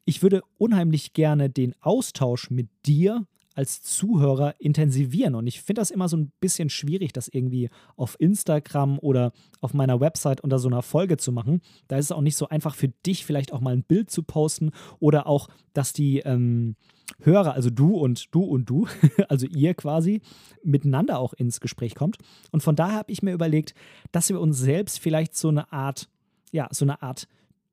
ich 0.09 0.23
würde 0.23 0.41
unheimlich 0.57 1.13
gerne 1.13 1.51
den 1.51 1.75
Austausch 1.83 2.49
mit 2.49 2.71
dir 2.87 3.27
als 3.55 3.83
Zuhörer 3.83 4.55
intensivieren. 4.59 5.35
Und 5.35 5.47
ich 5.47 5.61
finde 5.61 5.83
das 5.83 5.91
immer 5.91 6.09
so 6.09 6.17
ein 6.17 6.33
bisschen 6.41 6.71
schwierig, 6.71 7.13
das 7.13 7.29
irgendwie 7.29 7.69
auf 7.95 8.17
Instagram 8.19 8.99
oder 9.01 9.33
auf 9.61 9.75
meiner 9.75 10.01
Website 10.01 10.41
unter 10.41 10.59
so 10.59 10.69
einer 10.69 10.81
Folge 10.81 11.19
zu 11.19 11.31
machen. 11.31 11.61
Da 11.89 11.99
ist 11.99 12.07
es 12.07 12.13
auch 12.13 12.23
nicht 12.23 12.37
so 12.37 12.49
einfach 12.49 12.75
für 12.75 12.89
dich, 12.89 13.27
vielleicht 13.27 13.53
auch 13.53 13.61
mal 13.61 13.75
ein 13.75 13.83
Bild 13.83 14.11
zu 14.11 14.23
posten 14.23 14.71
oder 14.99 15.27
auch, 15.27 15.49
dass 15.75 15.93
die 15.93 16.21
ähm, 16.21 16.77
Hörer, 17.21 17.53
also 17.53 17.69
du 17.69 17.95
und 17.95 18.35
du 18.35 18.45
und 18.45 18.65
du, 18.65 18.87
also 19.29 19.47
ihr 19.47 19.75
quasi, 19.75 20.23
miteinander 20.63 21.19
auch 21.19 21.35
ins 21.35 21.61
Gespräch 21.61 21.95
kommt. 21.95 22.17
Und 22.51 22.63
von 22.63 22.77
daher 22.77 22.97
habe 22.97 23.13
ich 23.13 23.23
mir 23.23 23.35
überlegt, 23.35 23.75
dass 24.11 24.31
wir 24.31 24.41
uns 24.41 24.59
selbst 24.59 25.01
vielleicht 25.01 25.37
so 25.37 25.49
eine 25.49 25.71
Art, 25.71 26.09
ja, 26.51 26.67
so 26.71 26.87
eine 26.87 27.03
Art 27.03 27.29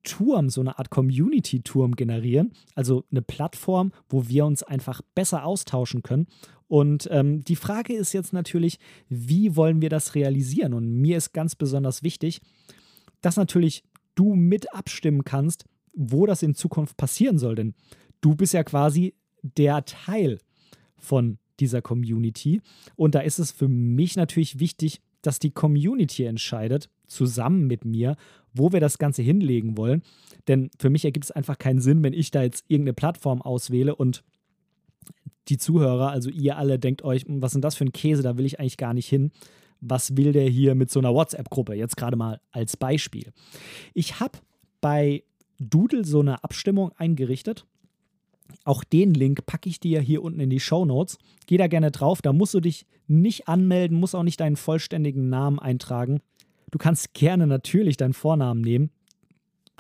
Turm, 0.06 0.50
so 0.50 0.62
eine 0.62 0.80
Art 0.80 0.90
Community-Turm 0.90 1.96
generieren. 1.96 2.54
Also 2.74 3.04
eine 3.12 3.22
Plattform, 3.22 3.92
wo 4.08 4.30
wir 4.30 4.46
uns 4.46 4.64
einfach 4.64 5.02
besser 5.14 5.46
austauschen 5.46 6.02
können. 6.02 6.28
Und 6.68 7.08
ähm, 7.12 7.44
die 7.44 7.58
Frage 7.58 7.94
ist 7.94 8.14
jetzt 8.14 8.32
natürlich, 8.32 8.80
wie 9.10 9.56
wollen 9.56 9.82
wir 9.82 9.90
das 9.90 10.16
realisieren? 10.16 10.74
Und 10.74 10.90
mir 10.90 11.18
ist 11.18 11.34
ganz 11.34 11.56
besonders 11.56 12.02
wichtig, 12.02 12.42
dass 13.22 13.36
natürlich 13.36 13.84
du 14.16 14.36
mit 14.36 14.74
abstimmen 14.74 15.26
kannst, 15.26 15.66
wo 15.94 16.26
das 16.26 16.42
in 16.42 16.56
Zukunft 16.56 16.98
passieren 16.98 17.38
soll. 17.38 17.56
Denn 17.56 17.74
du 18.22 18.36
bist 18.36 18.54
ja 18.54 18.64
quasi 18.64 19.14
der 19.42 19.86
Teil 19.86 20.40
von 20.98 21.38
dieser 21.60 21.82
Community. 21.82 22.62
Und 22.96 23.16
da 23.16 23.20
ist 23.20 23.40
es 23.40 23.52
für 23.52 23.68
mich 23.68 24.16
natürlich 24.16 24.60
wichtig, 24.60 25.02
dass 25.22 25.40
die 25.40 25.52
Community 25.52 26.24
entscheidet, 26.24 26.90
zusammen 27.08 27.68
mit 27.68 27.86
mir, 27.86 28.16
wo 28.56 28.72
wir 28.72 28.80
das 28.80 28.98
Ganze 28.98 29.22
hinlegen 29.22 29.78
wollen. 29.78 30.02
Denn 30.48 30.70
für 30.80 30.90
mich 30.90 31.06
ergibt 31.06 31.26
es 31.26 31.32
einfach 31.32 31.58
keinen 31.58 31.82
Sinn, 31.82 32.04
wenn 32.04 32.14
ich 32.14 32.32
da 32.32 32.44
jetzt 32.44 32.66
irgendeine 32.68 32.94
Plattform 32.94 33.42
auswähle 33.42 33.96
und 33.96 34.24
die 35.48 35.58
Zuhörer, 35.58 36.10
also 36.10 36.30
ihr 36.30 36.58
alle, 36.58 36.80
denkt 36.80 37.04
euch, 37.04 37.24
hm, 37.26 37.42
was 37.42 37.54
ist 37.54 37.64
das 37.64 37.76
für 37.76 37.86
ein 37.86 37.94
Käse, 37.94 38.24
da 38.24 38.38
will 38.38 38.46
ich 38.46 38.60
eigentlich 38.60 38.78
gar 38.78 38.94
nicht 38.94 39.08
hin. 39.08 39.32
Was 39.82 40.18
will 40.18 40.32
der 40.32 40.50
hier 40.50 40.74
mit 40.74 40.90
so 40.90 41.00
einer 41.00 41.14
WhatsApp-Gruppe? 41.14 41.74
Jetzt 41.74 41.98
gerade 41.98 42.16
mal 42.16 42.40
als 42.52 42.78
Beispiel. 42.78 43.32
Ich 43.94 44.20
habe 44.20 44.40
bei 44.82 45.24
Doodle 45.60 46.06
so 46.06 46.22
eine 46.22 46.44
Abstimmung 46.44 46.92
eingerichtet. 46.98 47.66
Auch 48.64 48.84
den 48.84 49.14
Link 49.14 49.46
packe 49.46 49.70
ich 49.70 49.80
dir 49.80 50.02
hier 50.02 50.24
unten 50.24 50.40
in 50.40 50.50
die 50.50 50.60
Show 50.60 50.86
Notes. 50.86 51.18
Geh 51.46 51.58
da 51.58 51.68
gerne 51.68 51.92
drauf. 51.92 52.22
Da 52.22 52.34
musst 52.34 52.54
du 52.54 52.60
dich 52.60 52.86
nicht 53.08 53.48
anmelden, 53.48 54.00
musst 54.00 54.16
auch 54.16 54.24
nicht 54.24 54.40
deinen 54.40 54.56
vollständigen 54.56 55.30
Namen 55.30 55.60
eintragen. 55.60 56.22
Du 56.76 56.80
kannst 56.80 57.14
gerne 57.14 57.48
natürlich 57.48 57.96
deinen 57.96 58.12
Vornamen 58.12 58.60
nehmen, 58.60 58.90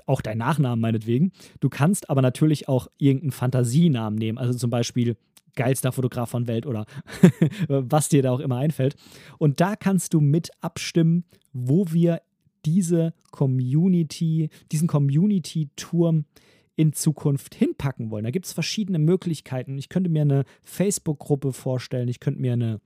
auch 0.05 0.21
deinen 0.21 0.37
Nachnamen 0.37 0.79
meinetwegen. 0.79 1.33
Du 1.59 1.67
kannst 1.67 2.09
aber 2.09 2.21
natürlich 2.21 2.69
auch 2.69 2.87
irgendeinen 2.97 3.31
Fantasienamen 3.31 4.17
nehmen, 4.17 4.37
also 4.37 4.57
zum 4.57 4.69
Beispiel 4.69 5.17
geilster 5.57 5.91
Fotograf 5.91 6.29
von 6.29 6.47
Welt 6.47 6.65
oder 6.65 6.85
was 7.67 8.07
dir 8.07 8.23
da 8.23 8.31
auch 8.31 8.39
immer 8.39 8.55
einfällt. 8.59 8.95
Und 9.39 9.59
da 9.59 9.75
kannst 9.75 10.13
du 10.13 10.21
mit 10.21 10.51
abstimmen, 10.61 11.25
wo 11.51 11.91
wir 11.91 12.21
diese 12.65 13.13
Community, 13.31 14.49
diesen 14.71 14.87
Community-Turm 14.87 16.23
in 16.77 16.93
Zukunft 16.93 17.55
hinpacken 17.55 18.09
wollen. 18.09 18.23
Da 18.23 18.31
gibt 18.31 18.45
es 18.45 18.53
verschiedene 18.53 18.99
Möglichkeiten. 18.99 19.77
Ich 19.77 19.89
könnte 19.89 20.09
mir 20.09 20.21
eine 20.21 20.45
Facebook-Gruppe 20.63 21.51
vorstellen, 21.51 22.07
ich 22.07 22.21
könnte 22.21 22.39
mir 22.39 22.53
eine 22.53 22.79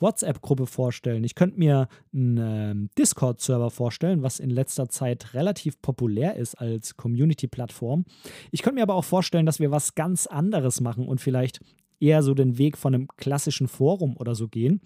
WhatsApp-Gruppe 0.00 0.66
vorstellen. 0.66 1.24
Ich 1.24 1.34
könnte 1.34 1.58
mir 1.58 1.88
einen 2.12 2.38
ähm, 2.38 2.90
Discord-Server 2.98 3.70
vorstellen, 3.70 4.22
was 4.22 4.40
in 4.40 4.50
letzter 4.50 4.88
Zeit 4.88 5.34
relativ 5.34 5.80
populär 5.80 6.36
ist 6.36 6.56
als 6.56 6.96
Community-Plattform. 6.96 8.04
Ich 8.50 8.62
könnte 8.62 8.76
mir 8.76 8.82
aber 8.82 8.94
auch 8.94 9.04
vorstellen, 9.04 9.46
dass 9.46 9.60
wir 9.60 9.70
was 9.70 9.94
ganz 9.94 10.26
anderes 10.26 10.80
machen 10.80 11.06
und 11.06 11.20
vielleicht 11.20 11.60
eher 12.00 12.22
so 12.22 12.34
den 12.34 12.58
Weg 12.58 12.76
von 12.76 12.94
einem 12.94 13.08
klassischen 13.16 13.68
Forum 13.68 14.16
oder 14.16 14.34
so 14.34 14.48
gehen. 14.48 14.80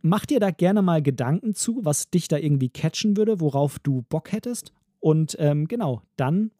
Mach 0.00 0.26
dir 0.26 0.40
da 0.40 0.50
gerne 0.50 0.82
mal 0.82 1.02
Gedanken 1.02 1.54
zu, 1.54 1.80
was 1.84 2.10
dich 2.10 2.28
da 2.28 2.38
irgendwie 2.38 2.68
catchen 2.68 3.16
würde, 3.16 3.40
worauf 3.40 3.78
du 3.78 4.02
Bock 4.08 4.32
hättest. 4.32 4.72
Und 5.00 5.36
ähm, 5.38 5.68
genau, 5.68 6.02
dann 6.16 6.50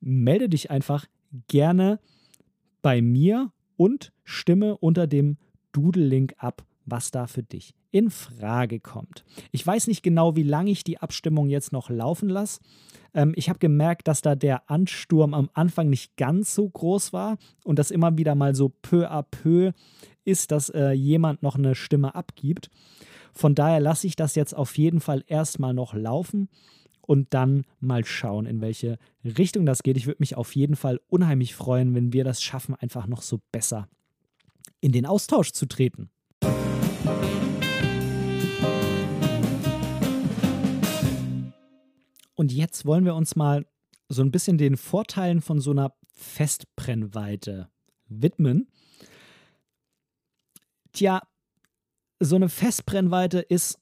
melde 0.00 0.48
dich 0.48 0.70
einfach 0.70 1.06
gerne 1.48 1.98
bei 2.82 3.02
mir 3.02 3.52
und 3.76 4.12
stimme 4.24 4.76
unter 4.76 5.06
dem 5.06 5.36
Doodle-Link 5.72 6.34
ab, 6.38 6.65
was 6.86 7.10
da 7.10 7.26
für 7.26 7.42
dich 7.42 7.74
in 7.90 8.10
Frage 8.10 8.80
kommt. 8.80 9.24
Ich 9.52 9.66
weiß 9.66 9.86
nicht 9.88 10.02
genau, 10.02 10.36
wie 10.36 10.42
lange 10.42 10.70
ich 10.70 10.84
die 10.84 10.98
Abstimmung 10.98 11.48
jetzt 11.48 11.72
noch 11.72 11.90
laufen 11.90 12.28
lasse. 12.28 12.60
Ähm, 13.14 13.32
ich 13.36 13.48
habe 13.48 13.58
gemerkt, 13.58 14.08
dass 14.08 14.22
da 14.22 14.34
der 14.34 14.70
Ansturm 14.70 15.34
am 15.34 15.50
Anfang 15.52 15.90
nicht 15.90 16.16
ganz 16.16 16.54
so 16.54 16.68
groß 16.68 17.12
war 17.12 17.36
und 17.64 17.78
das 17.78 17.90
immer 17.90 18.16
wieder 18.16 18.34
mal 18.34 18.54
so 18.54 18.68
peu 18.68 19.10
à 19.10 19.22
peu 19.22 19.72
ist, 20.24 20.50
dass 20.52 20.68
äh, 20.70 20.92
jemand 20.92 21.42
noch 21.42 21.56
eine 21.56 21.74
Stimme 21.74 22.14
abgibt. 22.14 22.70
Von 23.32 23.54
daher 23.54 23.80
lasse 23.80 24.06
ich 24.06 24.16
das 24.16 24.34
jetzt 24.34 24.54
auf 24.54 24.78
jeden 24.78 25.00
Fall 25.00 25.22
erstmal 25.26 25.74
noch 25.74 25.94
laufen 25.94 26.48
und 27.02 27.32
dann 27.34 27.64
mal 27.80 28.04
schauen, 28.04 28.46
in 28.46 28.60
welche 28.60 28.98
Richtung 29.24 29.66
das 29.66 29.82
geht. 29.82 29.96
Ich 29.96 30.06
würde 30.06 30.20
mich 30.20 30.36
auf 30.36 30.54
jeden 30.56 30.76
Fall 30.76 31.00
unheimlich 31.08 31.54
freuen, 31.54 31.94
wenn 31.94 32.12
wir 32.12 32.24
das 32.24 32.42
schaffen, 32.42 32.74
einfach 32.74 33.06
noch 33.06 33.22
so 33.22 33.40
besser 33.52 33.88
in 34.80 34.92
den 34.92 35.06
Austausch 35.06 35.52
zu 35.52 35.66
treten. 35.66 36.10
Und 42.34 42.52
jetzt 42.52 42.84
wollen 42.84 43.04
wir 43.04 43.14
uns 43.14 43.34
mal 43.34 43.66
so 44.08 44.22
ein 44.22 44.30
bisschen 44.30 44.58
den 44.58 44.76
Vorteilen 44.76 45.40
von 45.40 45.60
so 45.60 45.70
einer 45.72 45.94
Festbrennweite 46.12 47.68
widmen. 48.08 48.68
Tja, 50.92 51.22
so 52.20 52.36
eine 52.36 52.48
Festbrennweite 52.48 53.40
ist 53.40 53.78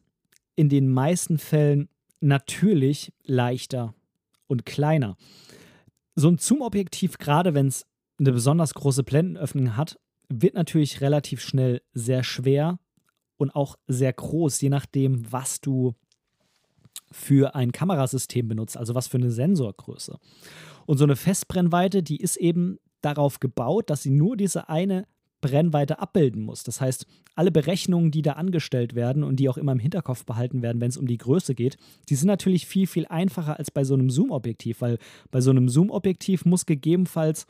in 0.57 0.69
den 0.69 0.89
meisten 0.89 1.39
Fällen 1.39 1.89
natürlich 2.21 3.13
leichter 3.23 3.95
und 4.47 4.65
kleiner. 4.65 5.17
So 6.15 6.29
ein 6.29 6.39
Zoom-Objektiv, 6.39 7.19
gerade 7.19 7.55
wenn 7.55 7.67
es 7.67 7.87
eine 8.19 8.33
besonders 8.33 8.75
große 8.75 9.03
Blendenöffnung 9.03 9.77
hat, 9.77 9.99
wird 10.29 10.55
natürlich 10.55 11.01
relativ 11.01 11.41
schnell 11.41 11.83
sehr 11.93 12.23
schwer 12.23 12.79
und 13.37 13.55
auch 13.55 13.77
sehr 13.87 14.13
groß, 14.13 14.61
je 14.61 14.69
nachdem, 14.69 15.31
was 15.31 15.61
du 15.61 15.95
für 17.11 17.55
ein 17.55 17.73
Kamerasystem 17.73 18.49
benutzt, 18.49 18.77
also 18.77 18.95
was 18.95 19.09
für 19.09 19.19
eine 19.19 19.31
Sensorgröße. 19.31 20.19
Und 20.87 20.99
so 20.99 21.05
eine 21.05 21.17
Festbrennweite, 21.17 22.03
die 22.03 22.21
ist 22.21 22.37
eben 22.37 22.79
darauf 23.01 23.41
gebaut, 23.41 23.91
dass 23.91 24.03
sie 24.03 24.11
nur 24.11 24.37
diese 24.37 24.69
eine 24.69 25.07
Brennweite 25.41 25.99
abbilden 25.99 26.43
muss. 26.43 26.63
Das 26.63 26.81
heißt, 26.81 27.07
alle 27.35 27.51
Berechnungen, 27.51 28.11
die 28.11 28.23
da 28.23 28.33
angestellt 28.33 28.95
werden 28.95 29.23
und 29.23 29.37
die 29.37 29.51
auch 29.51 29.59
immer 29.59 29.73
im 29.73 29.79
Hinterkopf 29.79 30.25
behalten 30.25 30.63
werden, 30.63 30.81
wenn 30.81 30.89
es 30.89 30.97
um 30.97 31.07
die 31.07 31.19
Größe 31.19 31.55
geht, 31.55 31.77
die 32.09 32.15
sind 32.15 32.29
natürlich 32.29 32.67
viel, 32.67 32.87
viel 32.87 33.05
einfacher 33.07 33.59
als 33.59 33.71
bei 33.71 33.85
so 33.85 33.93
einem 33.93 34.09
Zoom-Objektiv, 34.09 34.81
weil 34.81 34.99
bei 35.31 35.43
so 35.43 35.51
einem 35.51 35.69
Zoom-Objektiv 35.69 36.47
muss 36.47 36.65
gegebenenfalls 36.65 37.47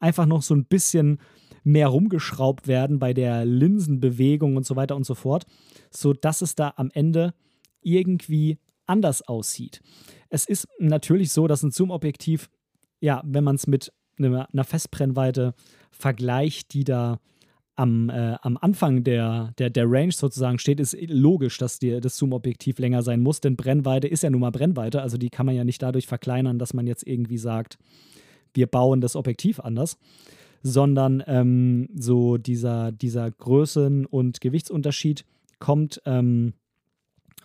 einfach 0.00 0.26
noch 0.26 0.42
so 0.42 0.54
ein 0.54 0.64
bisschen 0.64 1.18
mehr 1.66 1.88
rumgeschraubt 1.88 2.68
werden 2.68 3.00
bei 3.00 3.12
der 3.12 3.44
Linsenbewegung 3.44 4.56
und 4.56 4.64
so 4.64 4.76
weiter 4.76 4.94
und 4.94 5.04
so 5.04 5.16
fort, 5.16 5.46
sodass 5.90 6.40
es 6.40 6.54
da 6.54 6.72
am 6.76 6.90
Ende 6.94 7.34
irgendwie 7.82 8.58
anders 8.86 9.22
aussieht. 9.22 9.82
Es 10.28 10.46
ist 10.46 10.68
natürlich 10.78 11.32
so, 11.32 11.48
dass 11.48 11.64
ein 11.64 11.72
Zoom-Objektiv, 11.72 12.48
ja, 13.00 13.20
wenn 13.24 13.42
man 13.42 13.56
es 13.56 13.66
mit 13.66 13.92
einer 14.16 14.64
Festbrennweite 14.64 15.54
vergleicht, 15.90 16.72
die 16.72 16.84
da 16.84 17.18
am, 17.74 18.10
äh, 18.10 18.36
am 18.40 18.56
Anfang 18.56 19.02
der, 19.02 19.52
der, 19.58 19.68
der 19.68 19.90
Range 19.90 20.12
sozusagen 20.12 20.60
steht, 20.60 20.78
ist 20.78 20.96
logisch, 21.08 21.58
dass 21.58 21.80
die, 21.80 22.00
das 22.00 22.16
Zoom-Objektiv 22.16 22.78
länger 22.78 23.02
sein 23.02 23.20
muss, 23.20 23.40
denn 23.40 23.56
Brennweite 23.56 24.06
ist 24.06 24.22
ja 24.22 24.30
nun 24.30 24.40
mal 24.40 24.52
Brennweite, 24.52 25.02
also 25.02 25.18
die 25.18 25.30
kann 25.30 25.46
man 25.46 25.56
ja 25.56 25.64
nicht 25.64 25.82
dadurch 25.82 26.06
verkleinern, 26.06 26.60
dass 26.60 26.74
man 26.74 26.86
jetzt 26.86 27.06
irgendwie 27.06 27.38
sagt, 27.38 27.76
wir 28.54 28.68
bauen 28.68 29.00
das 29.00 29.16
Objektiv 29.16 29.60
anders, 29.60 29.98
sondern 30.66 31.22
ähm, 31.26 31.88
so 31.94 32.38
dieser, 32.38 32.90
dieser 32.90 33.28
Größen- 33.28 34.04
und 34.04 34.40
Gewichtsunterschied 34.40 35.24
kommt, 35.60 36.02
ähm, 36.04 36.54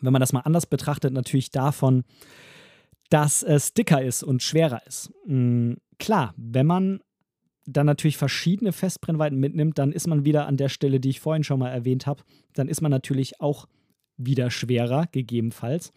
wenn 0.01 0.11
man 0.11 0.19
das 0.19 0.33
mal 0.33 0.41
anders 0.41 0.65
betrachtet, 0.65 1.13
natürlich 1.13 1.51
davon, 1.51 2.03
dass 3.09 3.43
es 3.43 3.73
dicker 3.73 4.01
ist 4.01 4.23
und 4.23 4.41
schwerer 4.41 4.81
ist. 4.87 5.11
Mhm, 5.27 5.77
klar, 5.99 6.33
wenn 6.35 6.65
man 6.65 7.01
dann 7.67 7.85
natürlich 7.85 8.17
verschiedene 8.17 8.71
Festbrennweiten 8.71 9.39
mitnimmt, 9.39 9.77
dann 9.77 9.91
ist 9.91 10.07
man 10.07 10.25
wieder 10.25 10.47
an 10.47 10.57
der 10.57 10.69
Stelle, 10.69 10.99
die 10.99 11.09
ich 11.09 11.19
vorhin 11.19 11.43
schon 11.43 11.59
mal 11.59 11.69
erwähnt 11.69 12.07
habe, 12.07 12.23
dann 12.53 12.67
ist 12.67 12.81
man 12.81 12.89
natürlich 12.89 13.39
auch 13.39 13.67
wieder 14.17 14.49
schwerer, 14.49 15.05
gegebenenfalls. 15.11 15.91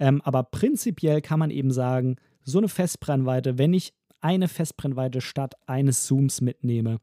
Ähm, 0.00 0.20
aber 0.22 0.42
prinzipiell 0.42 1.20
kann 1.20 1.38
man 1.38 1.50
eben 1.50 1.70
sagen, 1.70 2.16
so 2.42 2.58
eine 2.58 2.68
Festbrennweite, 2.68 3.56
wenn 3.56 3.72
ich 3.72 3.94
eine 4.20 4.48
Festbrennweite 4.48 5.20
statt 5.20 5.54
eines 5.66 6.04
Zooms 6.04 6.40
mitnehme, 6.40 6.98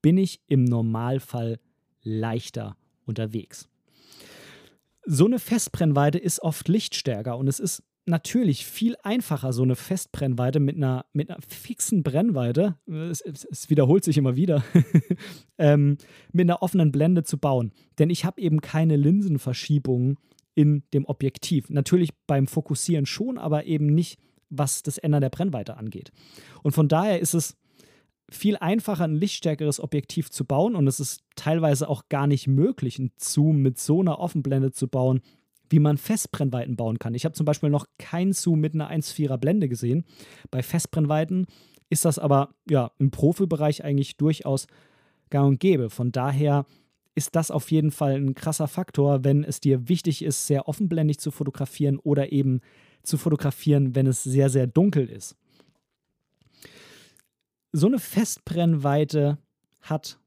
bin 0.00 0.18
ich 0.18 0.40
im 0.48 0.64
Normalfall 0.64 1.60
leichter 2.02 2.76
unterwegs. 3.04 3.68
So 5.04 5.26
eine 5.26 5.38
Festbrennweite 5.38 6.18
ist 6.18 6.40
oft 6.40 6.68
lichtstärker 6.68 7.36
und 7.36 7.48
es 7.48 7.58
ist 7.58 7.82
natürlich 8.06 8.66
viel 8.66 8.96
einfacher, 9.02 9.52
so 9.52 9.62
eine 9.62 9.76
Festbrennweite 9.76 10.60
mit 10.60 10.76
einer, 10.76 11.06
mit 11.12 11.30
einer 11.30 11.40
fixen 11.46 12.02
Brennweite, 12.02 12.76
es, 12.86 13.20
es, 13.20 13.44
es 13.44 13.70
wiederholt 13.70 14.04
sich 14.04 14.18
immer 14.18 14.36
wieder, 14.36 14.64
ähm, 15.58 15.98
mit 16.32 16.46
einer 16.46 16.62
offenen 16.62 16.92
Blende 16.92 17.22
zu 17.22 17.38
bauen. 17.38 17.72
Denn 17.98 18.10
ich 18.10 18.24
habe 18.24 18.40
eben 18.40 18.60
keine 18.60 18.96
Linsenverschiebungen 18.96 20.18
in 20.54 20.82
dem 20.92 21.04
Objektiv. 21.06 21.70
Natürlich 21.70 22.10
beim 22.26 22.46
Fokussieren 22.46 23.06
schon, 23.06 23.38
aber 23.38 23.64
eben 23.64 23.86
nicht, 23.86 24.18
was 24.52 24.82
das 24.82 24.98
Ändern 24.98 25.22
der 25.22 25.30
Brennweite 25.30 25.76
angeht. 25.76 26.12
Und 26.62 26.72
von 26.72 26.88
daher 26.88 27.20
ist 27.20 27.34
es 27.34 27.56
viel 28.30 28.56
einfacher, 28.56 29.04
ein 29.04 29.16
lichtstärkeres 29.16 29.80
Objektiv 29.80 30.30
zu 30.30 30.44
bauen 30.44 30.74
und 30.74 30.86
es 30.86 31.00
ist 31.00 31.22
teilweise 31.36 31.88
auch 31.88 32.08
gar 32.08 32.26
nicht 32.26 32.46
möglich, 32.46 32.98
einen 32.98 33.12
Zoom 33.18 33.58
mit 33.58 33.78
so 33.78 34.00
einer 34.00 34.18
Offenblende 34.18 34.72
zu 34.72 34.88
bauen, 34.88 35.20
wie 35.68 35.78
man 35.78 35.96
Festbrennweiten 35.96 36.76
bauen 36.76 36.98
kann. 36.98 37.14
Ich 37.14 37.24
habe 37.24 37.34
zum 37.34 37.46
Beispiel 37.46 37.70
noch 37.70 37.86
keinen 37.98 38.32
Zoom 38.32 38.60
mit 38.60 38.74
einer 38.74 38.90
1,4er 38.90 39.38
Blende 39.38 39.68
gesehen. 39.68 40.04
Bei 40.50 40.62
Festbrennweiten 40.62 41.46
ist 41.88 42.04
das 42.04 42.18
aber 42.18 42.54
ja 42.68 42.92
im 42.98 43.10
Profibereich 43.10 43.84
eigentlich 43.84 44.16
durchaus 44.16 44.66
gang 45.30 45.48
und 45.48 45.60
gäbe. 45.60 45.90
Von 45.90 46.12
daher 46.12 46.66
ist 47.14 47.36
das 47.36 47.50
auf 47.50 47.70
jeden 47.70 47.90
Fall 47.90 48.14
ein 48.14 48.34
krasser 48.34 48.68
Faktor, 48.68 49.24
wenn 49.24 49.44
es 49.44 49.60
dir 49.60 49.88
wichtig 49.88 50.24
ist, 50.24 50.46
sehr 50.46 50.68
offenblendig 50.68 51.18
zu 51.18 51.30
fotografieren 51.30 51.98
oder 51.98 52.32
eben 52.32 52.60
zu 53.02 53.18
fotografieren, 53.18 53.94
wenn 53.94 54.06
es 54.06 54.22
sehr, 54.22 54.50
sehr 54.50 54.66
dunkel 54.66 55.08
ist. 55.08 55.36
So 57.72 57.86
eine 57.86 57.98
Festbrennweite 57.98 59.38
hat 59.80 60.18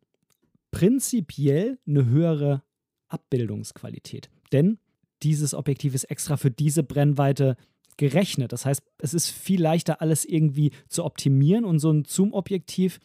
prinzipiell 0.72 1.80
eine 1.88 2.06
höhere 2.06 2.64
Abbildungsqualität. 3.08 4.30
Denn 4.52 4.80
dieses 5.24 5.54
Objektiv 5.54 5.96
ist 5.96 6.06
extra 6.06 6.38
für 6.38 6.52
diese 6.52 6.84
Brennweite 6.84 7.56
gerechnet. 7.98 8.52
Das 8.52 8.66
heißt, 8.66 8.84
es 8.98 9.14
ist 9.14 9.30
viel 9.30 9.62
leichter, 9.62 10.02
alles 10.02 10.26
irgendwie 10.26 10.72
zu 10.90 11.06
optimieren 11.06 11.66
und 11.66 11.80
so 11.80 11.92
ein 11.92 12.04
Zoom-Objektiv 12.06 13.00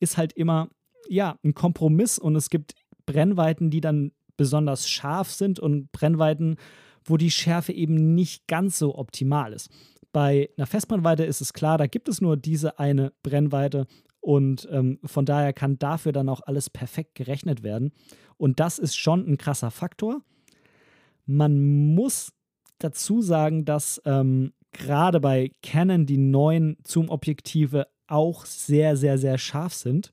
ist 0.00 0.16
halt 0.16 0.32
immer 0.32 0.68
ja 1.08 1.38
ein 1.44 1.54
Kompromiss 1.54 2.18
und 2.18 2.34
es 2.34 2.50
gibt 2.50 2.74
Brennweiten, 3.06 3.70
die 3.70 3.80
dann 3.80 4.12
besonders 4.36 4.88
scharf 4.88 5.30
sind 5.30 5.60
und 5.60 5.92
Brennweiten, 5.92 6.56
wo 7.04 7.16
die 7.16 7.30
Schärfe 7.30 7.72
eben 7.72 8.14
nicht 8.14 8.46
ganz 8.46 8.78
so 8.78 8.96
optimal 8.96 9.52
ist. 9.52 9.70
Bei 10.12 10.50
einer 10.56 10.66
Festbrennweite 10.66 11.24
ist 11.24 11.40
es 11.40 11.52
klar, 11.52 11.78
da 11.78 11.86
gibt 11.86 12.08
es 12.08 12.20
nur 12.20 12.36
diese 12.36 12.78
eine 12.78 13.12
Brennweite 13.22 13.86
und 14.20 14.68
ähm, 14.70 15.00
von 15.04 15.24
daher 15.24 15.52
kann 15.52 15.78
dafür 15.78 16.12
dann 16.12 16.28
auch 16.28 16.42
alles 16.42 16.70
perfekt 16.70 17.14
gerechnet 17.14 17.62
werden. 17.62 17.92
Und 18.36 18.60
das 18.60 18.78
ist 18.78 18.96
schon 18.96 19.26
ein 19.26 19.36
krasser 19.36 19.70
Faktor. 19.70 20.22
Man 21.26 21.94
muss 21.94 22.32
dazu 22.78 23.20
sagen, 23.20 23.64
dass 23.64 24.00
ähm, 24.04 24.52
gerade 24.72 25.20
bei 25.20 25.52
Canon 25.62 26.06
die 26.06 26.18
neuen 26.18 26.76
Zoom-Objektive 26.84 27.88
auch 28.06 28.44
sehr, 28.44 28.96
sehr, 28.96 29.18
sehr 29.18 29.38
scharf 29.38 29.74
sind. 29.74 30.12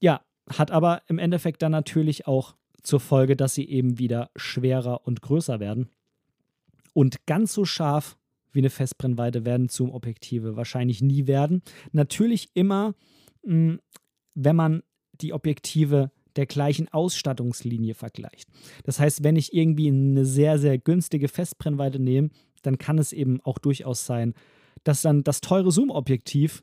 Ja, 0.00 0.20
hat 0.50 0.70
aber 0.70 1.02
im 1.08 1.18
Endeffekt 1.18 1.62
dann 1.62 1.72
natürlich 1.72 2.26
auch 2.26 2.56
zur 2.82 3.00
Folge, 3.00 3.36
dass 3.36 3.54
sie 3.54 3.68
eben 3.68 3.98
wieder 3.98 4.30
schwerer 4.36 5.06
und 5.06 5.22
größer 5.22 5.60
werden. 5.60 5.88
Und 6.94 7.26
ganz 7.26 7.52
so 7.52 7.64
scharf 7.64 8.16
wie 8.52 8.60
eine 8.60 8.70
Festbrennweite 8.70 9.44
werden 9.44 9.68
Zoom-Objektive 9.68 10.56
wahrscheinlich 10.56 11.02
nie 11.02 11.26
werden. 11.26 11.62
Natürlich 11.92 12.48
immer, 12.54 12.94
mh, 13.42 13.52
hm, 13.52 13.80
wenn 14.34 14.56
man 14.56 14.82
die 15.20 15.32
Objektive 15.32 16.12
der 16.36 16.46
gleichen 16.46 16.88
Ausstattungslinie 16.88 17.94
vergleicht. 17.94 18.48
Das 18.84 19.00
heißt, 19.00 19.24
wenn 19.24 19.34
ich 19.34 19.52
irgendwie 19.52 19.88
eine 19.88 20.24
sehr, 20.24 20.58
sehr 20.58 20.78
günstige 20.78 21.26
Festbrennweite 21.26 21.98
nehme, 21.98 22.30
dann 22.62 22.78
kann 22.78 22.98
es 22.98 23.12
eben 23.12 23.40
auch 23.40 23.58
durchaus 23.58 24.06
sein, 24.06 24.34
dass 24.84 25.02
dann 25.02 25.24
das 25.24 25.40
teure 25.40 25.72
Zoom-Objektiv 25.72 26.62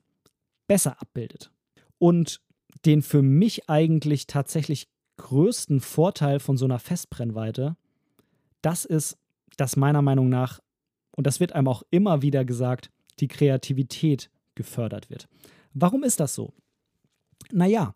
besser 0.68 1.02
abbildet. 1.02 1.52
Und 1.98 2.42
den 2.86 3.02
für 3.02 3.22
mich 3.22 3.70
eigentlich 3.70 4.28
tatsächlich 4.28 4.88
größten 5.18 5.80
Vorteil 5.80 6.40
von 6.40 6.58
so 6.58 6.66
einer 6.66 6.80
Festbrennweite, 6.80 7.76
das 8.62 8.86
ist, 8.86 9.18
dass 9.58 9.76
meiner 9.76 10.02
Meinung 10.02 10.30
nach, 10.30 10.60
und 11.16 11.28
das 11.28 11.40
wird 11.40 11.54
einem 11.54 11.68
auch 11.68 11.84
immer 11.92 12.22
wieder 12.22 12.44
gesagt, 12.46 12.92
die 13.20 13.28
Kreativität 13.28 14.30
gefördert 14.56 15.10
wird. 15.10 15.28
Warum 15.74 16.04
ist 16.04 16.20
das 16.20 16.36
so? 16.36 16.54
Naja, 17.52 17.94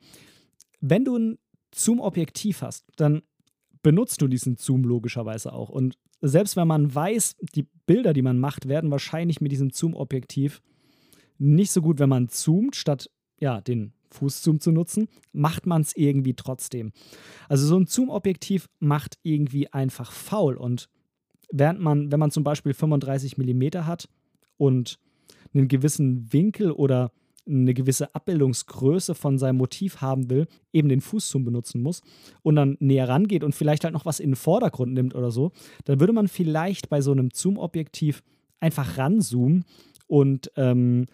wenn 0.79 1.05
du 1.05 1.17
ein 1.17 1.39
Zoom-Objektiv 1.73 2.61
hast, 2.61 2.85
dann 2.95 3.21
benutzt 3.81 4.21
du 4.21 4.27
diesen 4.27 4.57
Zoom 4.57 4.83
logischerweise 4.83 5.53
auch. 5.53 5.69
Und 5.69 5.97
selbst 6.21 6.55
wenn 6.55 6.67
man 6.67 6.93
weiß, 6.93 7.37
die 7.55 7.67
Bilder, 7.85 8.13
die 8.13 8.21
man 8.21 8.39
macht, 8.39 8.67
werden 8.67 8.91
wahrscheinlich 8.91 9.41
mit 9.41 9.51
diesem 9.51 9.71
Zoom-Objektiv 9.71 10.61
nicht 11.37 11.71
so 11.71 11.81
gut, 11.81 11.99
wenn 11.99 12.09
man 12.09 12.27
zoomt, 12.29 12.75
statt 12.75 13.09
ja, 13.39 13.61
den 13.61 13.93
Fußzoom 14.11 14.59
zu 14.59 14.71
nutzen, 14.71 15.07
macht 15.31 15.65
man 15.65 15.81
es 15.81 15.95
irgendwie 15.95 16.33
trotzdem. 16.33 16.91
Also 17.47 17.65
so 17.67 17.77
ein 17.77 17.87
Zoom-Objektiv 17.87 18.69
macht 18.79 19.17
irgendwie 19.23 19.71
einfach 19.71 20.11
faul. 20.11 20.55
Und 20.55 20.89
während 21.51 21.79
man, 21.79 22.11
wenn 22.11 22.19
man 22.19 22.31
zum 22.31 22.43
Beispiel 22.43 22.73
35 22.73 23.37
mm 23.37 23.85
hat 23.85 24.09
und 24.57 24.99
einen 25.53 25.67
gewissen 25.67 26.31
Winkel 26.31 26.71
oder 26.71 27.11
eine 27.47 27.73
gewisse 27.73 28.13
Abbildungsgröße 28.13 29.15
von 29.15 29.39
seinem 29.39 29.57
Motiv 29.57 30.01
haben 30.01 30.29
will, 30.29 30.47
eben 30.71 30.89
den 30.89 31.01
Fußzoom 31.01 31.45
benutzen 31.45 31.81
muss 31.81 32.01
und 32.43 32.55
dann 32.55 32.77
näher 32.79 33.09
rangeht 33.09 33.43
und 33.43 33.55
vielleicht 33.55 33.83
halt 33.83 33.93
noch 33.93 34.05
was 34.05 34.19
in 34.19 34.31
den 34.31 34.35
Vordergrund 34.35 34.93
nimmt 34.93 35.15
oder 35.15 35.31
so, 35.31 35.51
dann 35.85 35.99
würde 35.99 36.13
man 36.13 36.27
vielleicht 36.27 36.89
bei 36.89 37.01
so 37.01 37.11
einem 37.11 37.29
Zoom-Objektiv 37.33 38.21
einfach 38.59 38.97
ranzoomen 38.97 39.65
und 40.07 40.51
ähm, 40.57 41.07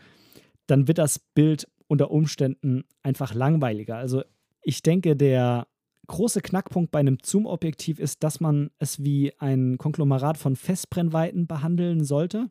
dann 0.67 0.87
wird 0.87 0.97
das 0.97 1.19
Bild 1.19 1.67
unter 1.87 2.11
Umständen 2.11 2.83
einfach 3.03 3.33
langweiliger. 3.33 3.97
Also 3.97 4.23
ich 4.61 4.81
denke, 4.81 5.15
der 5.15 5.67
große 6.07 6.41
Knackpunkt 6.41 6.91
bei 6.91 6.99
einem 6.99 7.17
Zoom-Objektiv 7.21 7.99
ist, 7.99 8.23
dass 8.23 8.39
man 8.39 8.71
es 8.79 9.03
wie 9.03 9.33
ein 9.39 9.77
Konglomerat 9.77 10.37
von 10.37 10.55
Festbrennweiten 10.55 11.47
behandeln 11.47 12.03
sollte. 12.03 12.49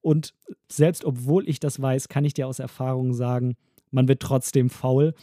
Und 0.00 0.34
selbst 0.68 1.04
obwohl 1.04 1.48
ich 1.48 1.60
das 1.60 1.80
weiß, 1.80 2.08
kann 2.08 2.24
ich 2.24 2.34
dir 2.34 2.46
aus 2.46 2.58
Erfahrung 2.58 3.12
sagen, 3.12 3.56
man 3.90 4.08
wird 4.08 4.20
trotzdem 4.20 4.70
faul. 4.70 5.14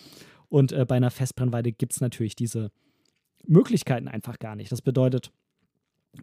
Und 0.50 0.72
äh, 0.72 0.86
bei 0.86 0.96
einer 0.96 1.12
Festbrennweite 1.12 1.72
gibt 1.72 1.94
es 1.94 2.02
natürlich 2.02 2.36
diese 2.36 2.72
Möglichkeiten 3.46 4.08
einfach 4.08 4.40
gar 4.40 4.56
nicht. 4.56 4.72
Das 4.72 4.82
bedeutet, 4.82 5.32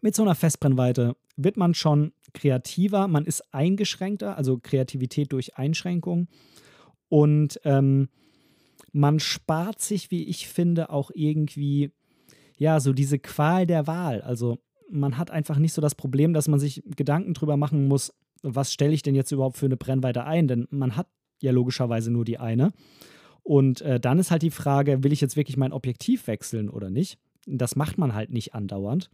mit 0.00 0.14
so 0.14 0.22
einer 0.22 0.34
Festbrennweite 0.34 1.16
wird 1.36 1.56
man 1.56 1.74
schon 1.74 2.12
kreativer, 2.32 3.08
man 3.08 3.24
ist 3.24 3.42
eingeschränkter, 3.54 4.36
also 4.36 4.58
Kreativität 4.58 5.32
durch 5.32 5.56
Einschränkung. 5.56 6.28
Und 7.14 7.60
ähm, 7.62 8.08
man 8.90 9.20
spart 9.20 9.80
sich, 9.80 10.10
wie 10.10 10.24
ich 10.24 10.48
finde, 10.48 10.90
auch 10.90 11.12
irgendwie, 11.14 11.92
ja, 12.58 12.80
so 12.80 12.92
diese 12.92 13.20
Qual 13.20 13.68
der 13.68 13.86
Wahl. 13.86 14.20
Also 14.20 14.58
man 14.90 15.16
hat 15.16 15.30
einfach 15.30 15.58
nicht 15.58 15.74
so 15.74 15.80
das 15.80 15.94
Problem, 15.94 16.34
dass 16.34 16.48
man 16.48 16.58
sich 16.58 16.82
Gedanken 16.96 17.32
drüber 17.32 17.56
machen 17.56 17.86
muss, 17.86 18.12
was 18.42 18.72
stelle 18.72 18.92
ich 18.92 19.02
denn 19.02 19.14
jetzt 19.14 19.30
überhaupt 19.30 19.58
für 19.58 19.66
eine 19.66 19.76
Brennweite 19.76 20.24
ein? 20.24 20.48
Denn 20.48 20.66
man 20.70 20.96
hat 20.96 21.06
ja 21.40 21.52
logischerweise 21.52 22.10
nur 22.10 22.24
die 22.24 22.38
eine. 22.38 22.72
Und 23.44 23.80
äh, 23.82 24.00
dann 24.00 24.18
ist 24.18 24.32
halt 24.32 24.42
die 24.42 24.50
Frage, 24.50 25.04
will 25.04 25.12
ich 25.12 25.20
jetzt 25.20 25.36
wirklich 25.36 25.56
mein 25.56 25.72
Objektiv 25.72 26.26
wechseln 26.26 26.68
oder 26.68 26.90
nicht? 26.90 27.20
Das 27.46 27.76
macht 27.76 27.96
man 27.96 28.14
halt 28.14 28.30
nicht 28.30 28.54
andauernd. 28.54 29.08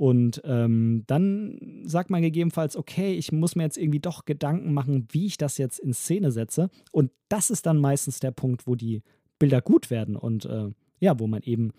Und 0.00 0.40
ähm, 0.46 1.04
dann 1.08 1.82
sagt 1.84 2.08
man 2.08 2.22
gegebenenfalls, 2.22 2.74
okay, 2.74 3.12
ich 3.12 3.32
muss 3.32 3.54
mir 3.54 3.64
jetzt 3.64 3.76
irgendwie 3.76 4.00
doch 4.00 4.24
Gedanken 4.24 4.72
machen, 4.72 5.06
wie 5.12 5.26
ich 5.26 5.36
das 5.36 5.58
jetzt 5.58 5.78
in 5.78 5.92
Szene 5.92 6.32
setze. 6.32 6.70
Und 6.90 7.10
das 7.28 7.50
ist 7.50 7.66
dann 7.66 7.76
meistens 7.76 8.18
der 8.18 8.30
Punkt, 8.30 8.66
wo 8.66 8.76
die 8.76 9.02
Bilder 9.38 9.60
gut 9.60 9.90
werden 9.90 10.16
und 10.16 10.46
äh, 10.46 10.70
ja, 11.00 11.20
wo 11.20 11.26
man 11.26 11.42
eben 11.42 11.72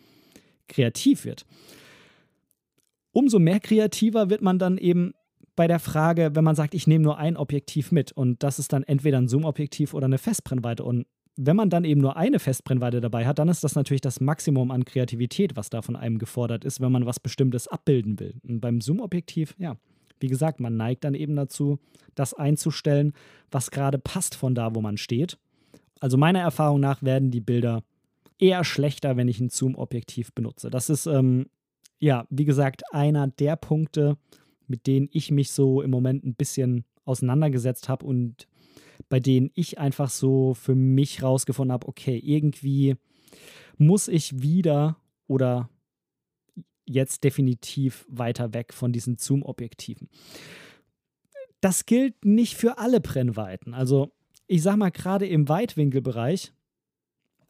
kreativ 0.68 1.26
wird. 1.26 1.48
Umso 3.12 3.40
mehr 3.40 3.60
kreativer 3.60 4.30
wird 4.30 4.44
man 4.44 4.60
dann 4.60 4.78
eben 4.78 5.14
bei 5.56 5.68
der 5.68 5.80
Frage, 5.80 6.36
wenn 6.36 6.44
man 6.44 6.56
sagt, 6.56 6.76
ich 6.76 6.86
nehme 6.86 7.04
nur 7.04 7.18
ein 7.18 7.38
Objektiv 7.38 7.92
mit 7.92 8.12
und 8.12 8.44
das 8.44 8.60
ist 8.60 8.72
dann 8.72 8.84
entweder 8.84 9.18
ein 9.18 9.30
Zoom-Objektiv 9.30 9.96
oder 9.96 10.06
eine 10.06 10.20
Festbrennweite. 10.20 10.84
Und 10.84 11.08
wenn 11.44 11.56
man 11.56 11.70
dann 11.70 11.86
eben 11.86 12.02
nur 12.02 12.18
eine 12.18 12.40
Festbrennweite 12.40 13.02
dabei 13.02 13.26
hat, 13.26 13.40
dann 13.40 13.50
ist 13.50 13.64
das 13.64 13.76
natürlich 13.76 14.02
das 14.02 14.20
Maximum 14.20 14.70
an 14.70 14.86
Kreativität, 14.86 15.56
was 15.56 15.70
da 15.72 15.82
von 15.82 15.96
einem 15.96 16.20
gefordert 16.20 16.66
ist, 16.66 16.82
wenn 16.82 16.92
man 16.92 17.06
was 17.06 17.20
Bestimmtes 17.20 17.68
abbilden 17.68 18.20
will. 18.20 18.36
Und 18.48 18.62
beim 18.62 18.80
Zoom-Objektiv, 18.80 19.56
ja, 19.58 19.76
wie 20.20 20.28
gesagt, 20.28 20.60
man 20.60 20.78
neigt 20.78 21.04
dann 21.04 21.16
eben 21.16 21.36
dazu, 21.36 21.80
das 22.14 22.36
einzustellen, 22.36 23.14
was 23.50 23.72
gerade 23.72 23.98
passt 23.98 24.36
von 24.36 24.54
da, 24.54 24.76
wo 24.76 24.82
man 24.82 24.98
steht. 24.98 25.40
Also 26.00 26.16
meiner 26.16 26.42
Erfahrung 26.42 26.80
nach 26.80 27.02
werden 27.02 27.32
die 27.32 27.42
Bilder 27.42 27.84
eher 28.38 28.64
schlechter, 28.64 29.18
wenn 29.18 29.28
ich 29.28 29.40
ein 29.40 29.50
Zoom-Objektiv 29.50 30.34
benutze. 30.34 30.70
Das 30.70 30.92
ist, 30.92 31.08
ähm, 31.08 31.48
ja, 32.00 32.26
wie 32.30 32.46
gesagt, 32.46 32.84
einer 32.94 33.28
der 33.28 33.56
Punkte, 33.56 34.18
mit 34.68 34.86
denen 34.86 35.10
ich 35.12 35.32
mich 35.32 35.52
so 35.52 35.82
im 35.82 35.90
Moment 35.90 36.24
ein 36.24 36.36
bisschen 36.36 36.86
auseinandergesetzt 37.04 37.90
habe 37.90 38.06
und 38.06 38.48
bei 39.10 39.20
denen 39.20 39.52
ich 39.54 39.80
einfach 39.80 40.10
so 40.10 40.54
für 40.54 40.76
mich 40.76 41.24
rausgefunden 41.24 41.72
habe, 41.72 41.88
okay, 41.88 42.18
irgendwie 42.18 42.96
muss 43.78 44.08
ich 44.08 44.42
wieder 44.42 44.98
oder 45.28 45.70
jetzt 46.86 47.24
definitiv 47.24 48.06
weiter 48.10 48.54
weg 48.54 48.74
von 48.74 48.92
diesen 48.92 49.18
Zoom-Objektiven. 49.18 50.10
Das 51.62 51.86
gilt 51.86 52.26
nicht 52.26 52.56
für 52.56 52.78
alle 52.78 53.00
Brennweiten. 53.00 53.74
Also 53.74 54.12
ich 54.48 54.64
sag 54.64 54.76
mal, 54.78 54.92
gerade 54.92 55.28
im 55.28 55.48
Weitwinkelbereich 55.48 56.52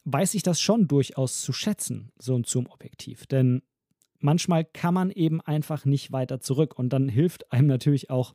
weiß 0.04 0.34
ich 0.34 0.42
das 0.42 0.60
schon 0.60 0.88
durchaus 0.88 1.42
zu 1.42 1.52
schätzen, 1.52 2.12
so 2.18 2.36
ein 2.36 2.44
Zoom-Objektiv. 2.44 3.26
Denn 3.26 3.62
manchmal 4.18 4.64
kann 4.64 4.94
man 4.94 5.10
eben 5.10 5.40
einfach 5.40 5.84
nicht 5.84 6.12
weiter 6.12 6.40
zurück. 6.40 6.78
Und 6.78 6.92
dann 6.92 7.08
hilft 7.08 7.52
einem 7.52 7.66
natürlich 7.66 8.10
auch 8.10 8.34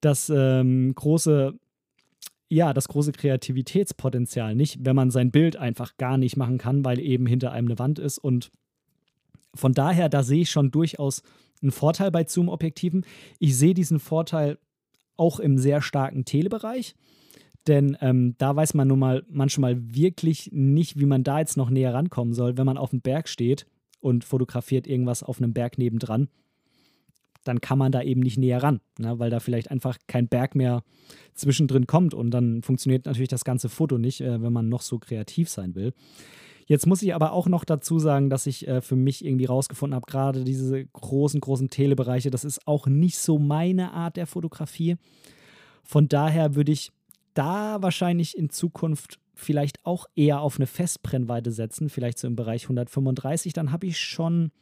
das 0.00 0.30
ähm, 0.34 0.94
große 0.94 1.58
ja, 2.52 2.74
das 2.74 2.88
große 2.88 3.12
Kreativitätspotenzial 3.12 4.54
nicht, 4.54 4.84
wenn 4.84 4.94
man 4.94 5.10
sein 5.10 5.30
Bild 5.30 5.56
einfach 5.56 5.96
gar 5.96 6.18
nicht 6.18 6.36
machen 6.36 6.58
kann, 6.58 6.84
weil 6.84 7.00
eben 7.00 7.24
hinter 7.24 7.50
einem 7.50 7.68
eine 7.68 7.78
Wand 7.78 7.98
ist. 7.98 8.18
Und 8.18 8.50
von 9.54 9.72
daher, 9.72 10.10
da 10.10 10.22
sehe 10.22 10.42
ich 10.42 10.50
schon 10.50 10.70
durchaus 10.70 11.22
einen 11.62 11.70
Vorteil 11.70 12.10
bei 12.10 12.24
Zoom-Objektiven. 12.24 13.06
Ich 13.38 13.56
sehe 13.56 13.72
diesen 13.72 13.98
Vorteil 13.98 14.58
auch 15.16 15.40
im 15.40 15.56
sehr 15.56 15.80
starken 15.80 16.26
Telebereich, 16.26 16.94
denn 17.66 17.96
ähm, 18.02 18.34
da 18.36 18.54
weiß 18.54 18.74
man 18.74 18.88
nun 18.88 18.98
mal 18.98 19.24
manchmal 19.30 19.94
wirklich 19.94 20.50
nicht, 20.52 20.98
wie 20.98 21.06
man 21.06 21.24
da 21.24 21.38
jetzt 21.38 21.56
noch 21.56 21.70
näher 21.70 21.94
rankommen 21.94 22.34
soll, 22.34 22.58
wenn 22.58 22.66
man 22.66 22.76
auf 22.76 22.90
dem 22.90 23.00
Berg 23.00 23.28
steht 23.28 23.66
und 24.00 24.24
fotografiert 24.24 24.86
irgendwas 24.86 25.22
auf 25.22 25.38
einem 25.38 25.54
Berg 25.54 25.78
nebendran 25.78 26.28
dann 27.44 27.60
kann 27.60 27.78
man 27.78 27.92
da 27.92 28.02
eben 28.02 28.20
nicht 28.20 28.38
näher 28.38 28.62
ran, 28.62 28.80
ne, 28.98 29.18
weil 29.18 29.30
da 29.30 29.40
vielleicht 29.40 29.70
einfach 29.70 29.98
kein 30.06 30.28
Berg 30.28 30.54
mehr 30.54 30.82
zwischendrin 31.34 31.86
kommt 31.86 32.14
und 32.14 32.30
dann 32.30 32.62
funktioniert 32.62 33.06
natürlich 33.06 33.28
das 33.28 33.44
ganze 33.44 33.68
Foto 33.68 33.98
nicht, 33.98 34.20
äh, 34.20 34.42
wenn 34.42 34.52
man 34.52 34.68
noch 34.68 34.82
so 34.82 34.98
kreativ 34.98 35.48
sein 35.48 35.74
will. 35.74 35.92
Jetzt 36.66 36.86
muss 36.86 37.02
ich 37.02 37.14
aber 37.14 37.32
auch 37.32 37.48
noch 37.48 37.64
dazu 37.64 37.98
sagen, 37.98 38.30
dass 38.30 38.46
ich 38.46 38.68
äh, 38.68 38.80
für 38.80 38.96
mich 38.96 39.24
irgendwie 39.24 39.46
rausgefunden 39.46 39.94
habe, 39.94 40.10
gerade 40.10 40.44
diese 40.44 40.84
großen, 40.86 41.40
großen 41.40 41.70
Telebereiche, 41.70 42.30
das 42.30 42.44
ist 42.44 42.66
auch 42.66 42.86
nicht 42.86 43.18
so 43.18 43.38
meine 43.38 43.92
Art 43.92 44.16
der 44.16 44.26
Fotografie. 44.26 44.96
Von 45.82 46.08
daher 46.08 46.54
würde 46.54 46.72
ich 46.72 46.92
da 47.34 47.82
wahrscheinlich 47.82 48.36
in 48.36 48.50
Zukunft 48.50 49.18
vielleicht 49.34 49.84
auch 49.84 50.06
eher 50.14 50.40
auf 50.40 50.56
eine 50.56 50.66
Festbrennweite 50.66 51.50
setzen, 51.50 51.88
vielleicht 51.88 52.18
so 52.18 52.26
im 52.26 52.36
Bereich 52.36 52.64
135. 52.64 53.52
Dann 53.52 53.72
habe 53.72 53.86
ich 53.86 53.98
schon 53.98 54.52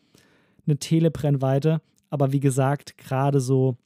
eine 0.67 0.79
Telebrennweite, 0.79 1.81
aber 2.11 2.33
wie 2.33 2.41
gesagt, 2.41 2.99
gerade 2.99 3.41
so 3.41 3.77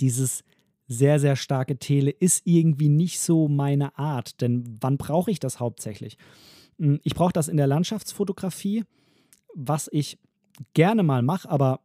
dieses 0.00 0.44
sehr, 0.86 1.20
sehr 1.20 1.36
starke 1.36 1.78
Tele 1.78 2.10
ist 2.10 2.42
irgendwie 2.44 2.88
nicht 2.88 3.20
so 3.20 3.48
meine 3.48 3.96
Art. 3.96 4.40
Denn 4.40 4.76
wann 4.80 4.98
brauche 4.98 5.30
ich 5.30 5.38
das 5.38 5.60
hauptsächlich? 5.60 6.18
Hm, 6.78 7.00
ich 7.04 7.14
brauche 7.14 7.32
das 7.32 7.48
in 7.48 7.56
der 7.56 7.68
Landschaftsfotografie, 7.68 8.84
was 9.54 9.88
ich 9.92 10.18
gerne 10.74 11.04
mal 11.04 11.22
mache, 11.22 11.48
aber 11.48 11.80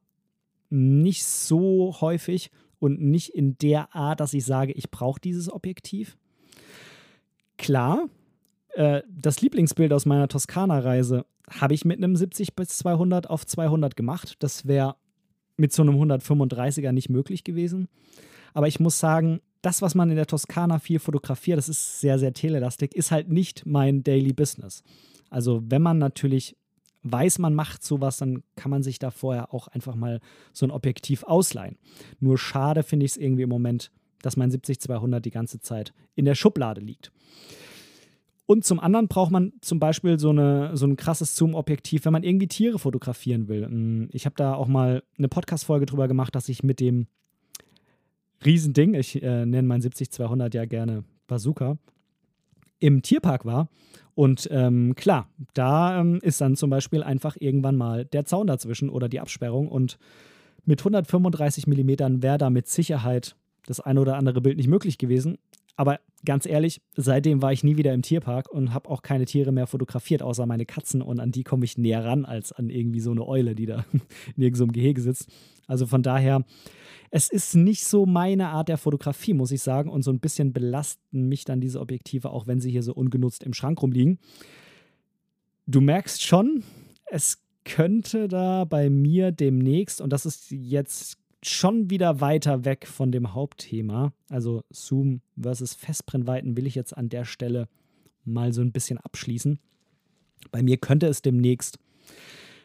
nicht 0.69 1.23
so 1.23 1.95
häufig 2.01 2.49
und 2.79 2.99
nicht 2.99 3.29
in 3.29 3.58
der 3.60 3.95
Art, 3.95 4.19
dass 4.19 4.34
ich 4.34 4.43
sage, 4.43 4.73
ich 4.73 4.89
brauche 4.89 5.21
dieses 5.21 5.51
Objektiv. 5.51 6.17
Klar, 7.58 8.10
äh, 8.73 9.03
das 9.08 9.41
Lieblingsbild 9.41 9.93
aus 9.93 10.05
meiner 10.05 10.27
Toskana-Reise 10.27 11.25
habe 11.49 11.75
ich 11.75 11.86
mit 11.86 11.97
einem 11.97 12.15
70 12.15 12.55
bis 12.55 12.69
200 12.69 13.29
auf 13.29 13.45
200 13.45 13.95
gemacht. 13.95 14.36
Das 14.39 14.65
wäre 14.65 14.95
mit 15.58 15.74
so 15.74 15.82
einem 15.82 15.96
135er 15.96 16.91
nicht 16.91 17.10
möglich 17.10 17.44
gewesen. 17.44 17.88
Aber 18.54 18.68
ich 18.68 18.80
muss 18.80 19.00
sagen, 19.00 19.41
das, 19.62 19.82
was 19.82 19.96
man 19.96 20.10
in 20.10 20.15
der 20.15 20.28
Toskana 20.28 20.80
viel 20.80 21.00
fotografiert, 21.00 21.58
das 21.58 21.70
ist 21.70 22.00
sehr, 22.00 22.20
sehr 22.20 22.34
telelastig, 22.34 22.94
ist 22.96 23.12
halt 23.12 23.30
nicht 23.30 23.65
mein 23.65 24.04
Daily 24.04 24.34
Business. 24.34 24.84
Also 25.30 25.63
wenn 25.68 25.82
man 25.82 25.98
natürlich 25.98 26.56
weiß, 27.04 27.39
man 27.39 27.54
macht 27.54 27.84
sowas, 27.84 28.18
dann 28.18 28.44
kann 28.56 28.72
man 28.72 28.84
sich 28.84 29.00
da 29.00 29.12
vorher 29.12 29.54
auch 29.54 29.68
einfach 29.68 29.96
mal 29.96 30.20
so 30.54 30.65
ein 30.65 30.72
Objektiv 30.72 31.24
ausleihen. 31.24 31.78
Nur 32.20 32.38
schade 32.38 32.84
finde 32.84 33.06
ich 33.06 33.13
es 33.13 33.18
irgendwie 33.18 33.44
im 33.44 33.50
Moment, 33.50 33.91
dass 34.22 34.38
mein 34.38 34.52
70-200 34.52 35.20
die 35.20 35.32
ganze 35.32 35.60
Zeit 35.60 35.94
in 36.15 36.26
der 36.26 36.36
Schublade 36.36 36.82
liegt. 36.82 37.12
Und 38.47 38.63
zum 38.63 38.79
anderen 38.79 39.08
braucht 39.08 39.31
man 39.31 39.53
zum 39.62 39.79
Beispiel 39.79 40.19
so, 40.19 40.29
eine, 40.29 40.77
so 40.77 40.86
ein 40.86 40.97
krasses 40.97 41.36
Zoom-Objektiv, 41.36 42.05
wenn 42.05 42.13
man 42.13 42.23
irgendwie 42.23 42.47
Tiere 42.47 42.77
fotografieren 42.77 43.47
will. 43.47 43.67
Mm, 43.67 44.10
ich 44.12 44.25
habe 44.25 44.36
da 44.36 44.53
auch 44.53 44.67
mal 44.67 45.03
eine 45.17 45.27
Podcast-Folge 45.27 45.88
drüber 45.88 46.08
gemacht, 46.08 46.36
dass 46.36 46.47
ich 46.47 46.62
mit 46.62 46.79
dem 46.79 47.08
Riesending, 48.45 48.93
ich 48.93 49.21
äh, 49.23 49.45
nenne 49.45 49.67
mein 49.67 49.81
70-200 49.81 50.53
ja 50.53 50.65
gerne 50.65 51.03
Bazooka, 51.27 51.77
im 52.79 53.01
Tierpark 53.01 53.45
war. 53.45 53.69
Und 54.13 54.47
ähm, 54.51 54.95
klar, 54.95 55.27
da 55.53 55.99
ähm, 55.99 56.19
ist 56.21 56.39
dann 56.39 56.55
zum 56.55 56.69
Beispiel 56.69 57.03
einfach 57.03 57.36
irgendwann 57.39 57.75
mal 57.75 58.05
der 58.05 58.25
Zaun 58.25 58.47
dazwischen 58.47 58.89
oder 58.89 59.10
die 59.10 59.19
Absperrung. 59.19 59.67
Und 59.67 59.97
mit 60.65 60.81
135 60.81 61.67
Millimetern 61.67 62.21
wäre 62.21 62.38
da 62.38 62.49
mit 62.49 62.67
Sicherheit 62.67 63.36
das 63.65 63.79
eine 63.79 63.99
oder 63.99 64.17
andere 64.17 64.41
Bild 64.41 64.58
nicht 64.58 64.67
möglich 64.67 64.97
gewesen. 64.97 65.38
Aber 65.76 66.00
ganz 66.24 66.46
ehrlich, 66.46 66.82
seitdem 66.96 67.42
war 67.42 67.52
ich 67.52 67.64
nie 67.64 67.78
wieder 67.78 67.94
im 67.94 68.02
Tierpark 68.02 68.50
und 68.50 68.74
habe 68.74 68.90
auch 68.90 69.02
keine 69.02 69.26
Tiere 69.26 69.52
mehr 69.52 69.68
fotografiert, 69.68 70.22
außer 70.22 70.46
meine 70.46 70.66
Katzen. 70.66 71.02
Und 71.02 71.20
an 71.20 71.32
die 71.32 71.44
komme 71.44 71.66
ich 71.66 71.78
näher 71.78 72.04
ran 72.04 72.26
als 72.26 72.52
an 72.52 72.70
irgendwie 72.70 73.00
so 73.00 73.12
eine 73.12 73.28
Eule, 73.28 73.56
die 73.56 73.66
da 73.66 73.86
in 74.36 74.44
irgendeinem 74.44 74.72
Gehege 74.72 75.02
sitzt. 75.02 75.30
Also 75.68 75.86
von 75.86 76.04
daher, 76.04 76.46
es 77.12 77.30
ist 77.30 77.56
nicht 77.56 77.86
so 77.86 78.06
meine 78.06 78.50
Art 78.50 78.70
der 78.70 78.78
Fotografie, 78.78 79.34
muss 79.34 79.52
ich 79.52 79.62
sagen. 79.62 79.90
Und 79.90 80.04
so 80.04 80.12
ein 80.12 80.20
bisschen 80.20 80.54
belasten 80.54 81.28
mich 81.28 81.46
dann 81.46 81.62
diese 81.62 81.80
Objektive, 81.80 82.30
auch 82.30 82.48
wenn 82.48 82.62
sie 82.62 82.72
hier 82.72 82.84
so 82.84 82.94
ungenutzt 82.94 83.44
im 83.44 83.54
Schrank 83.54 83.82
rumliegen. 83.82 84.20
Du 85.68 85.82
merkst 85.82 86.22
schon, 86.24 86.64
es 87.06 87.42
könnte 87.64 88.28
da 88.28 88.66
bei 88.66 88.90
mir 88.90 89.32
demnächst, 89.32 90.00
und 90.00 90.14
das 90.14 90.26
ist 90.26 90.52
jetzt 90.52 91.18
schon 91.47 91.89
wieder 91.89 92.21
weiter 92.21 92.65
weg 92.65 92.88
von 92.88 93.12
dem 93.12 93.34
Hauptthema. 93.34 94.13
Also 94.29 94.63
Zoom 94.71 95.21
versus 95.39 95.73
Festbrennweiten 95.73 96.58
will 96.58 96.67
ich 96.67 96.75
jetzt 96.75 96.95
an 96.95 97.10
der 97.10 97.25
Stelle 97.25 97.67
mal 98.23 98.53
so 98.53 98.62
ein 98.62 98.71
bisschen 98.71 98.97
abschließen. 98.97 99.60
Bei 100.51 100.63
mir 100.63 100.77
könnte 100.77 101.08
es 101.08 101.21
demnächst 101.21 101.79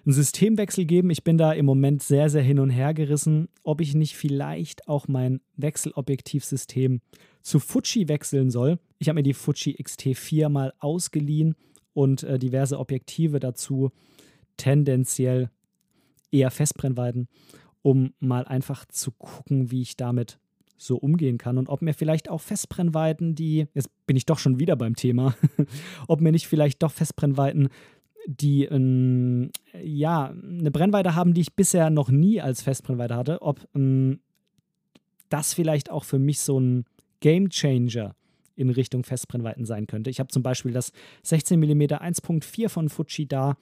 einen 0.05 0.15
Systemwechsel 0.15 0.87
geben. 0.87 1.11
Ich 1.11 1.25
bin 1.25 1.37
da 1.37 1.53
im 1.53 1.67
Moment 1.67 2.03
sehr, 2.03 2.31
sehr 2.31 2.43
hin 2.43 2.59
und 2.59 2.71
her 2.71 2.95
gerissen, 2.95 3.49
ob 3.63 3.81
ich 3.81 3.95
nicht 3.95 4.17
vielleicht 4.17 4.89
auch 4.89 5.09
mein 5.09 5.41
Wechselobjektivsystem 5.57 7.01
zu 7.43 7.59
Fuji 7.59 8.09
wechseln 8.09 8.51
soll. 8.51 8.79
Ich 8.99 9.09
habe 9.09 9.17
mir 9.17 9.23
die 9.23 9.35
Fuji 9.35 9.75
X-T4 9.79 10.49
mal 10.49 10.73
ausgeliehen 10.79 11.55
und 11.93 12.23
äh, 12.23 12.39
diverse 12.39 12.79
Objektive 12.79 13.41
dazu, 13.41 13.91
tendenziell 14.57 15.51
eher 16.31 16.51
Festbrennweiten 16.51 17.29
um 17.83 18.13
mal 18.21 18.45
einfach 18.45 18.85
zu 18.87 19.11
gucken, 19.13 19.71
wie 19.71 19.83
ich 19.83 19.97
damit 19.97 20.39
so 20.77 20.97
umgehen 20.97 21.39
kann 21.39 21.59
und 21.59 21.69
ob 21.69 21.83
mir 21.83 21.93
vielleicht 21.93 22.31
auch 22.31 22.41
Festbrennweiten, 22.41 23.35
die, 23.35 23.67
jetzt 23.75 23.91
bin 24.07 24.17
ich 24.17 24.25
doch 24.25 24.39
schon 24.39 24.59
wieder 24.59 24.77
beim 24.77 24.97
Thema, 24.97 25.35
ob 26.09 26.21
mir 26.21 26.33
nicht 26.33 26.47
vielleicht 26.47 26.83
doch 26.83 26.91
Festbrennweiten, 26.91 27.69
die 28.27 28.65
ähm, 28.65 29.51
ja 29.83 30.31
eine 30.31 30.71
Brennweite 30.71 31.15
haben, 31.15 31.35
die 31.35 31.43
ich 31.43 31.55
bisher 31.55 31.91
noch 31.91 32.11
nie 32.11 32.41
als 32.41 32.63
Festbrennweite 32.63 33.17
hatte, 33.17 33.43
ob 33.43 33.67
ähm, 33.75 34.21
das 35.29 35.55
vielleicht 35.55 35.91
auch 35.91 36.05
für 36.05 36.19
mich 36.19 36.41
so 36.41 36.59
ein 36.59 36.85
Game 37.21 37.51
Changer 37.51 38.15
in 38.57 38.71
Richtung 38.71 39.05
Festbrennweiten 39.05 39.65
sein 39.65 39.87
könnte. 39.87 40.11
Ich 40.11 40.21
habe 40.21 40.29
zum 40.29 40.43
Beispiel 40.43 40.73
das 40.73 40.93
16 41.23 41.59
mm 41.59 41.83
1.4 41.83 42.69
von 42.69 42.89
Fuji 42.89 43.27
da 43.27 43.57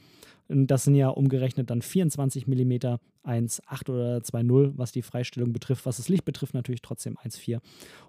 das 0.49 0.85
sind 0.85 0.95
ja 0.95 1.09
umgerechnet 1.09 1.71
dann 1.71 1.83
24 1.83 2.47
mm 2.47 2.73
1,8 3.25 3.91
oder 3.91 4.19
2,0, 4.19 4.73
was 4.77 4.93
die 4.93 5.03
Freistellung 5.03 5.53
betrifft. 5.53 5.85
Was 5.85 5.99
das 5.99 6.09
Licht 6.09 6.25
betrifft, 6.25 6.55
natürlich 6.55 6.81
trotzdem 6.81 7.19
1,4. 7.19 7.61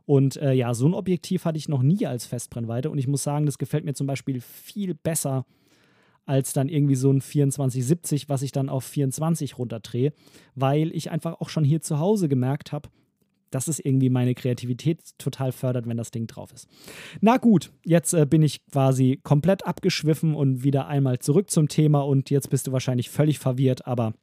Und 0.05 0.37
äh, 0.37 0.53
ja, 0.53 0.73
so 0.73 0.87
ein 0.87 0.93
Objektiv 0.93 1.43
hatte 1.43 1.57
ich 1.57 1.67
noch 1.67 1.81
nie 1.81 2.05
als 2.05 2.25
Festbrennweite. 2.25 2.89
Und 2.89 2.97
ich 2.97 3.07
muss 3.07 3.23
sagen, 3.23 3.45
das 3.45 3.57
gefällt 3.57 3.83
mir 3.83 3.93
zum 3.93 4.07
Beispiel 4.07 4.39
viel 4.39 4.93
besser 4.93 5.45
als 6.25 6.53
dann 6.53 6.69
irgendwie 6.69 6.95
so 6.95 7.11
ein 7.11 7.21
2470, 7.21 8.29
was 8.29 8.43
ich 8.43 8.51
dann 8.51 8.69
auf 8.69 8.83
24 8.83 9.57
runterdrehe, 9.57 10.13
weil 10.53 10.95
ich 10.95 11.11
einfach 11.11 11.41
auch 11.41 11.49
schon 11.49 11.63
hier 11.63 11.81
zu 11.81 11.99
Hause 11.99 12.29
gemerkt 12.29 12.71
habe, 12.71 12.89
dass 13.51 13.67
es 13.67 13.79
irgendwie 13.79 14.09
meine 14.09 14.35
Kreativität 14.35 14.99
total 15.17 15.51
fördert, 15.51 15.87
wenn 15.87 15.97
das 15.97 16.11
Ding 16.11 16.27
drauf 16.27 16.51
ist. 16.53 16.67
Na 17.21 17.37
gut, 17.37 17.71
jetzt 17.83 18.13
äh, 18.13 18.25
bin 18.25 18.41
ich 18.41 18.65
quasi 18.67 19.19
komplett 19.23 19.65
abgeschwiffen 19.65 20.35
und 20.35 20.63
wieder 20.63 20.87
einmal 20.87 21.19
zurück 21.19 21.49
zum 21.49 21.67
Thema 21.67 22.01
und 22.01 22.29
jetzt 22.29 22.49
bist 22.49 22.67
du 22.67 22.71
wahrscheinlich 22.71 23.09
völlig 23.09 23.39
verwirrt, 23.39 23.87
aber 23.87 24.13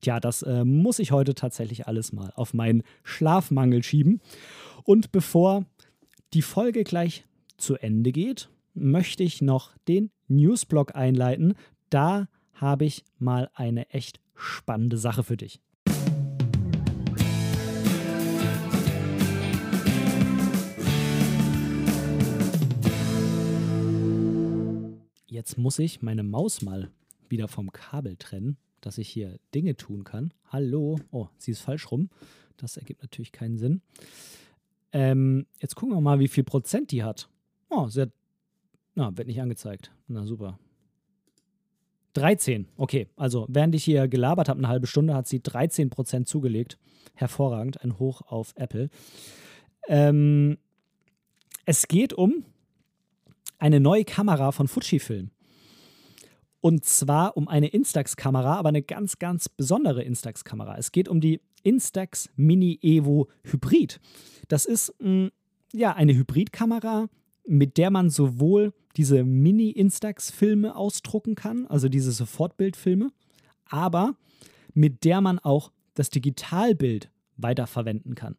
tja, 0.00 0.20
das 0.20 0.42
äh, 0.42 0.64
muss 0.64 0.98
ich 0.98 1.12
heute 1.12 1.34
tatsächlich 1.34 1.86
alles 1.86 2.12
mal 2.12 2.32
auf 2.34 2.54
meinen 2.54 2.82
Schlafmangel 3.02 3.82
schieben. 3.82 4.20
Und 4.84 5.12
bevor 5.12 5.64
die 6.32 6.42
Folge 6.42 6.84
gleich 6.84 7.24
zu 7.56 7.76
Ende 7.76 8.12
geht, 8.12 8.48
möchte 8.74 9.22
ich 9.22 9.42
noch 9.42 9.76
den 9.88 10.10
Newsblog 10.28 10.94
einleiten. 10.94 11.54
Da 11.90 12.28
habe 12.54 12.84
ich 12.84 13.04
mal 13.18 13.50
eine 13.54 13.90
echt 13.90 14.20
spannende 14.34 14.96
Sache 14.96 15.22
für 15.22 15.36
dich. 15.36 15.60
Jetzt 25.40 25.56
muss 25.56 25.78
ich 25.78 26.02
meine 26.02 26.22
Maus 26.22 26.60
mal 26.60 26.90
wieder 27.30 27.48
vom 27.48 27.72
Kabel 27.72 28.16
trennen, 28.18 28.58
dass 28.82 28.98
ich 28.98 29.08
hier 29.08 29.38
Dinge 29.54 29.74
tun 29.74 30.04
kann. 30.04 30.34
Hallo. 30.50 30.98
Oh, 31.12 31.28
sie 31.38 31.52
ist 31.52 31.62
falsch 31.62 31.90
rum. 31.90 32.10
Das 32.58 32.76
ergibt 32.76 33.00
natürlich 33.00 33.32
keinen 33.32 33.56
Sinn. 33.56 33.80
Ähm, 34.92 35.46
jetzt 35.58 35.76
gucken 35.76 35.96
wir 35.96 36.02
mal, 36.02 36.18
wie 36.18 36.28
viel 36.28 36.44
Prozent 36.44 36.90
die 36.90 37.02
hat. 37.02 37.30
Oh, 37.70 37.88
sie 37.88 38.02
hat. 38.02 38.10
Na, 38.94 39.16
wird 39.16 39.28
nicht 39.28 39.40
angezeigt. 39.40 39.90
Na 40.08 40.26
super. 40.26 40.58
13. 42.12 42.68
Okay, 42.76 43.08
also 43.16 43.46
während 43.48 43.74
ich 43.74 43.84
hier 43.84 44.08
gelabert 44.08 44.50
habe, 44.50 44.58
eine 44.58 44.68
halbe 44.68 44.88
Stunde, 44.88 45.14
hat 45.14 45.26
sie 45.26 45.38
13% 45.38 46.26
zugelegt. 46.26 46.76
Hervorragend. 47.14 47.82
Ein 47.82 47.98
Hoch 47.98 48.20
auf 48.26 48.52
Apple. 48.56 48.90
Ähm, 49.88 50.58
es 51.64 51.88
geht 51.88 52.12
um 52.12 52.44
eine 53.60 53.80
neue 53.80 54.04
Kamera 54.04 54.52
von 54.52 54.68
Fujifilm. 54.68 55.30
Und 56.60 56.84
zwar 56.84 57.36
um 57.36 57.48
eine 57.48 57.68
Instax-Kamera, 57.68 58.56
aber 58.56 58.68
eine 58.68 58.82
ganz, 58.82 59.18
ganz 59.18 59.48
besondere 59.48 60.02
Instax-Kamera. 60.02 60.76
Es 60.76 60.92
geht 60.92 61.08
um 61.08 61.20
die 61.20 61.40
Instax 61.62 62.28
Mini 62.36 62.78
Evo 62.82 63.28
Hybrid. 63.44 64.00
Das 64.48 64.66
ist 64.66 64.94
mh, 65.00 65.08
mm, 65.08 65.30
ja 65.72 65.94
eine 65.94 66.14
Hybridkamera, 66.14 67.08
mit 67.46 67.78
der 67.78 67.90
man 67.90 68.10
sowohl 68.10 68.72
diese 68.96 69.24
Mini-Instax-Filme 69.24 70.76
ausdrucken 70.76 71.34
kann, 71.34 71.66
also 71.66 71.88
diese 71.88 72.12
Sofortbildfilme, 72.12 73.10
aber 73.66 74.16
mit 74.74 75.04
der 75.04 75.20
man 75.20 75.38
auch 75.38 75.70
das 75.94 76.10
Digitalbild 76.10 77.10
weiterverwenden 77.36 78.14
kann. 78.14 78.36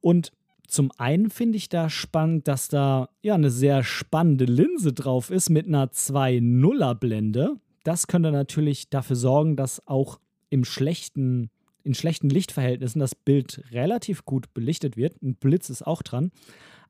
Und 0.00 0.32
zum 0.68 0.92
einen 0.98 1.30
finde 1.30 1.56
ich 1.56 1.70
da 1.70 1.88
spannend, 1.88 2.46
dass 2.46 2.68
da 2.68 3.08
ja 3.22 3.34
eine 3.34 3.50
sehr 3.50 3.82
spannende 3.82 4.44
Linse 4.44 4.92
drauf 4.92 5.30
ist 5.30 5.48
mit 5.48 5.66
einer 5.66 5.86
2.0er 5.86 6.94
Blende. 6.94 7.56
Das 7.84 8.06
könnte 8.06 8.30
natürlich 8.30 8.90
dafür 8.90 9.16
sorgen, 9.16 9.56
dass 9.56 9.86
auch 9.88 10.20
im 10.50 10.66
schlechten, 10.66 11.50
in 11.84 11.94
schlechten 11.94 12.28
Lichtverhältnissen 12.28 13.00
das 13.00 13.14
Bild 13.14 13.64
relativ 13.72 14.26
gut 14.26 14.52
belichtet 14.52 14.98
wird. 14.98 15.20
Ein 15.22 15.36
Blitz 15.36 15.70
ist 15.70 15.86
auch 15.86 16.02
dran. 16.02 16.32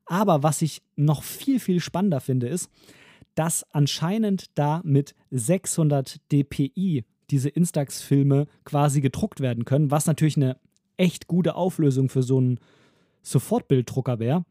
Aber 0.05 0.43
was 0.43 0.61
ich 0.61 0.81
noch 0.97 1.23
viel, 1.23 1.61
viel 1.61 1.79
spannender 1.79 2.19
finde, 2.19 2.49
ist, 2.49 2.69
dass 3.35 3.63
anscheinend 3.71 4.57
da 4.57 4.81
mit 4.83 5.15
600 5.31 6.19
dpi 6.33 7.05
diese 7.29 7.47
Instax-Filme 7.47 8.47
quasi 8.65 8.99
gedruckt 8.99 9.39
werden 9.39 9.63
können, 9.63 9.89
was 9.89 10.05
natürlich 10.05 10.35
eine 10.35 10.57
echt 10.97 11.27
gute 11.27 11.55
Auflösung 11.55 12.09
für 12.09 12.23
so 12.23 12.39
einen 12.39 12.59
Sofortbilddrucker 13.21 14.19
wäre. 14.19 14.45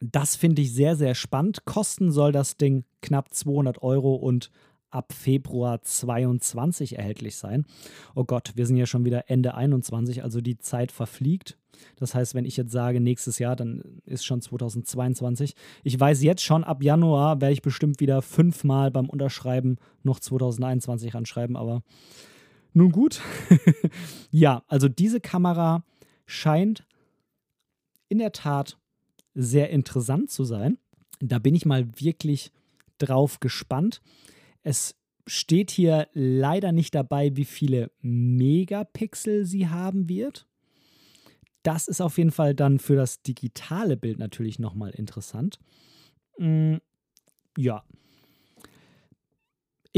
Das 0.00 0.36
finde 0.36 0.62
ich 0.62 0.74
sehr, 0.74 0.96
sehr 0.96 1.14
spannend. 1.14 1.64
Kosten 1.64 2.12
soll 2.12 2.32
das 2.32 2.56
Ding 2.56 2.84
knapp 3.00 3.32
200 3.32 3.82
Euro 3.82 4.14
und 4.14 4.50
ab 4.90 5.12
Februar 5.12 5.82
22 5.82 6.96
erhältlich 6.96 7.36
sein. 7.36 7.66
Oh 8.14 8.24
Gott, 8.24 8.52
wir 8.54 8.66
sind 8.66 8.76
ja 8.76 8.86
schon 8.86 9.04
wieder 9.04 9.28
Ende 9.30 9.54
21, 9.54 10.22
also 10.22 10.40
die 10.40 10.58
Zeit 10.58 10.92
verfliegt. 10.92 11.58
Das 11.96 12.14
heißt, 12.14 12.34
wenn 12.34 12.46
ich 12.46 12.56
jetzt 12.56 12.72
sage 12.72 13.00
nächstes 13.00 13.38
Jahr, 13.38 13.56
dann 13.56 14.00
ist 14.06 14.24
schon 14.24 14.40
2022. 14.40 15.54
Ich 15.82 15.98
weiß 15.98 16.22
jetzt 16.22 16.42
schon, 16.42 16.64
ab 16.64 16.82
Januar 16.82 17.40
werde 17.40 17.52
ich 17.52 17.62
bestimmt 17.62 18.00
wieder 18.00 18.22
fünfmal 18.22 18.90
beim 18.90 19.10
Unterschreiben 19.10 19.76
noch 20.02 20.20
2021 20.20 21.14
anschreiben, 21.14 21.56
aber 21.56 21.82
nun 22.72 22.92
gut. 22.92 23.20
ja, 24.30 24.62
also 24.68 24.88
diese 24.88 25.20
Kamera 25.20 25.84
scheint 26.24 26.85
in 28.08 28.18
der 28.18 28.32
Tat 28.32 28.78
sehr 29.34 29.70
interessant 29.70 30.30
zu 30.30 30.44
sein. 30.44 30.78
Da 31.20 31.38
bin 31.38 31.54
ich 31.54 31.66
mal 31.66 31.86
wirklich 32.00 32.52
drauf 32.98 33.40
gespannt. 33.40 34.02
Es 34.62 34.94
steht 35.26 35.70
hier 35.70 36.08
leider 36.12 36.72
nicht 36.72 36.94
dabei, 36.94 37.36
wie 37.36 37.44
viele 37.44 37.90
Megapixel 38.00 39.44
sie 39.44 39.68
haben 39.68 40.08
wird. 40.08 40.46
Das 41.62 41.88
ist 41.88 42.00
auf 42.00 42.16
jeden 42.16 42.30
Fall 42.30 42.54
dann 42.54 42.78
für 42.78 42.94
das 42.94 43.22
digitale 43.22 43.96
Bild 43.96 44.18
natürlich 44.18 44.58
nochmal 44.58 44.90
interessant. 44.90 45.58
Mm, 46.38 46.76
ja. 47.56 47.84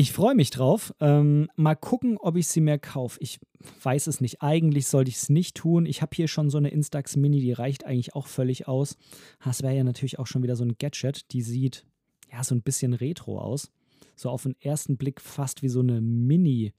Ich 0.01 0.13
freue 0.13 0.37
mich 0.37 0.51
drauf. 0.51 0.95
Ähm, 1.01 1.51
mal 1.57 1.75
gucken, 1.75 2.19
ob 2.19 2.37
ich 2.37 2.47
sie 2.47 2.61
mir 2.61 2.79
kaufe. 2.79 3.19
Ich 3.21 3.41
weiß 3.83 4.07
es 4.07 4.21
nicht. 4.21 4.41
Eigentlich 4.43 4.87
sollte 4.87 5.09
ich 5.09 5.17
es 5.17 5.29
nicht 5.29 5.57
tun. 5.57 5.87
Ich 5.87 6.03
habe 6.03 6.15
hier 6.15 6.29
schon 6.29 6.51
so 6.51 6.59
eine 6.59 6.69
Instax 6.69 7.17
Mini, 7.17 7.41
die 7.41 7.51
reicht 7.51 7.85
eigentlich 7.85 8.15
auch 8.15 8.29
völlig 8.29 8.69
aus. 8.69 8.97
Das 9.45 9.65
wäre 9.65 9.75
ja 9.75 9.83
natürlich 9.83 10.21
auch 10.21 10.29
schon 10.29 10.45
wieder 10.45 10.55
so 10.55 10.63
ein 10.63 10.79
Gadget. 10.79 11.33
Die 11.33 11.43
sieht 11.43 11.85
ja 12.31 12.45
so 12.45 12.55
ein 12.55 12.63
bisschen 12.63 12.93
retro 12.93 13.41
aus. 13.41 13.73
So 14.15 14.31
auf 14.31 14.45
den 14.45 14.55
ersten 14.61 14.99
Blick 14.99 15.21
fast 15.21 15.65
wie 15.65 15.69
so 15.69 15.81
eine 15.81 16.01
Mini 16.01 16.75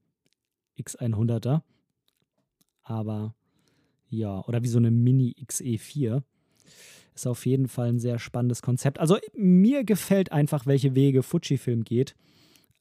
X100er. 0.79 1.61
Aber 2.83 3.35
ja, 4.07 4.45
oder 4.45 4.63
wie 4.63 4.69
so 4.69 4.77
eine 4.77 4.91
Mini 4.91 5.35
XE4. 5.45 6.23
Ist 7.15 7.27
auf 7.27 7.45
jeden 7.45 7.67
Fall 7.67 7.89
ein 7.89 7.99
sehr 7.99 8.17
spannendes 8.17 8.61
Konzept. 8.61 8.97
Also 8.97 9.17
mir 9.35 9.83
gefällt 9.83 10.31
einfach, 10.31 10.65
welche 10.65 10.95
Wege 10.95 11.21
Fujifilm 11.21 11.83
geht. 11.83 12.15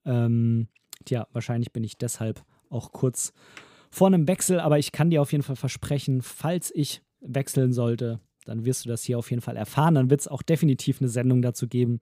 Ähm, 0.09 0.69
tja, 1.05 1.29
wahrscheinlich 1.33 1.73
bin 1.73 1.85
ich 1.85 1.99
deshalb 1.99 2.43
auch 2.71 2.93
kurz 2.93 3.33
vor 3.91 4.09
einem 4.09 4.27
Wechsel, 4.27 4.59
aber 4.59 4.79
ich 4.79 4.91
kann 4.91 5.11
dir 5.11 5.23
auf 5.23 5.33
jeden 5.33 5.45
Fall 5.45 5.57
versprechen, 5.57 6.23
falls 6.23 6.73
ich 6.75 7.03
wechseln 7.21 7.73
sollte, 7.73 8.21
dann 8.45 8.65
wirst 8.65 8.85
du 8.85 8.89
das 8.89 9.03
hier 9.03 9.19
auf 9.19 9.31
jeden 9.31 9.43
Fall 9.43 9.57
erfahren. 9.57 9.95
Dann 9.95 10.11
wird 10.11 10.23
es 10.23 10.29
auch 10.29 10.43
definitiv 10.43 11.01
eine 11.01 11.09
Sendung 11.09 11.43
dazu 11.43 11.69
geben, 11.69 12.01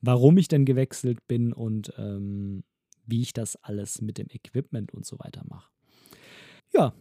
warum 0.00 0.36
ich 0.38 0.48
denn 0.48 0.64
gewechselt 0.64 1.26
bin 1.28 1.52
und 1.52 1.92
ähm, 1.96 2.64
wie 3.06 3.22
ich 3.22 3.32
das 3.32 3.56
alles 3.56 4.00
mit 4.00 4.18
dem 4.18 4.28
Equipment 4.28 4.92
und 4.92 5.06
so 5.06 5.18
weiter 5.18 5.42
mache. 5.48 5.70
Ja, 6.72 6.94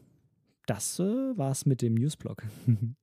das 0.68 1.00
äh, 1.00 1.38
war's 1.38 1.66
mit 1.66 1.82
dem 1.82 1.96
Newsblog. 1.96 2.44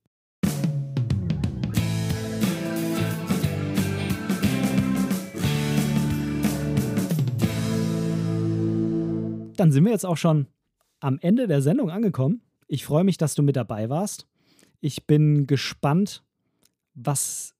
dann 9.61 9.73
sind 9.73 9.85
wir 9.85 9.93
jetzt 9.93 10.07
auch 10.07 10.17
schon 10.17 10.47
am 11.01 11.19
Ende 11.21 11.47
der 11.47 11.61
Sendung 11.61 11.91
angekommen. 11.91 12.41
Ich 12.67 12.87
freue 12.87 13.05
mich, 13.05 13.19
dass 13.19 13.35
du 13.35 13.43
mit 13.43 13.57
dabei 13.57 13.91
warst. 13.91 14.27
Ich 14.81 15.07
bin 15.07 15.47
gespannt, 15.47 16.25
was 16.95 17.55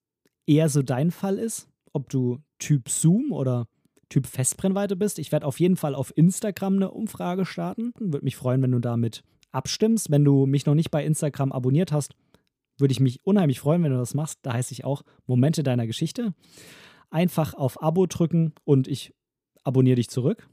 eher 0.47 0.71
so 0.71 0.83
dein 0.83 1.11
Fall 1.11 1.39
ist. 1.39 1.69
Ob 1.93 2.09
du 2.09 2.39
Typ 2.59 2.89
Zoom 2.89 3.33
oder 3.33 3.67
Typ 4.09 4.27
Festbrennweite 4.27 4.97
bist. 4.97 5.19
Ich 5.19 5.31
werde 5.31 5.45
auf 5.47 5.61
jeden 5.61 5.77
Fall 5.77 5.95
auf 5.95 6.17
Instagram 6.17 6.77
eine 6.77 6.91
Umfrage 6.91 7.45
starten. 7.45 7.93
Würde 7.99 8.25
mich 8.25 8.37
freuen, 8.37 8.63
wenn 8.63 8.73
du 8.73 8.79
damit 8.79 9.23
abstimmst. 9.51 10.11
Wenn 10.11 10.25
du 10.25 10.47
mich 10.47 10.65
noch 10.65 10.75
nicht 10.75 10.91
bei 10.91 11.05
Instagram 11.05 11.53
abonniert 11.53 11.93
hast, 11.93 12.15
würde 12.79 12.93
ich 12.93 13.01
mich 13.01 13.27
unheimlich 13.27 13.61
freuen, 13.61 13.83
wenn 13.83 13.93
du 13.93 13.99
das 13.99 14.15
machst. 14.15 14.39
Da 14.41 14.55
heiße 14.55 14.73
ich 14.73 14.87
auch 14.87 15.03
Momente 15.27 15.63
deiner 15.63 15.87
Geschichte. 15.87 16.33
Einfach 17.11 17.53
auf 17.53 17.83
Abo 17.83 18.07
drücken 18.07 18.55
und 18.65 18.89
ich 18.89 19.13
abonniere 19.65 19.97
dich 19.97 20.09
zurück 20.09 20.49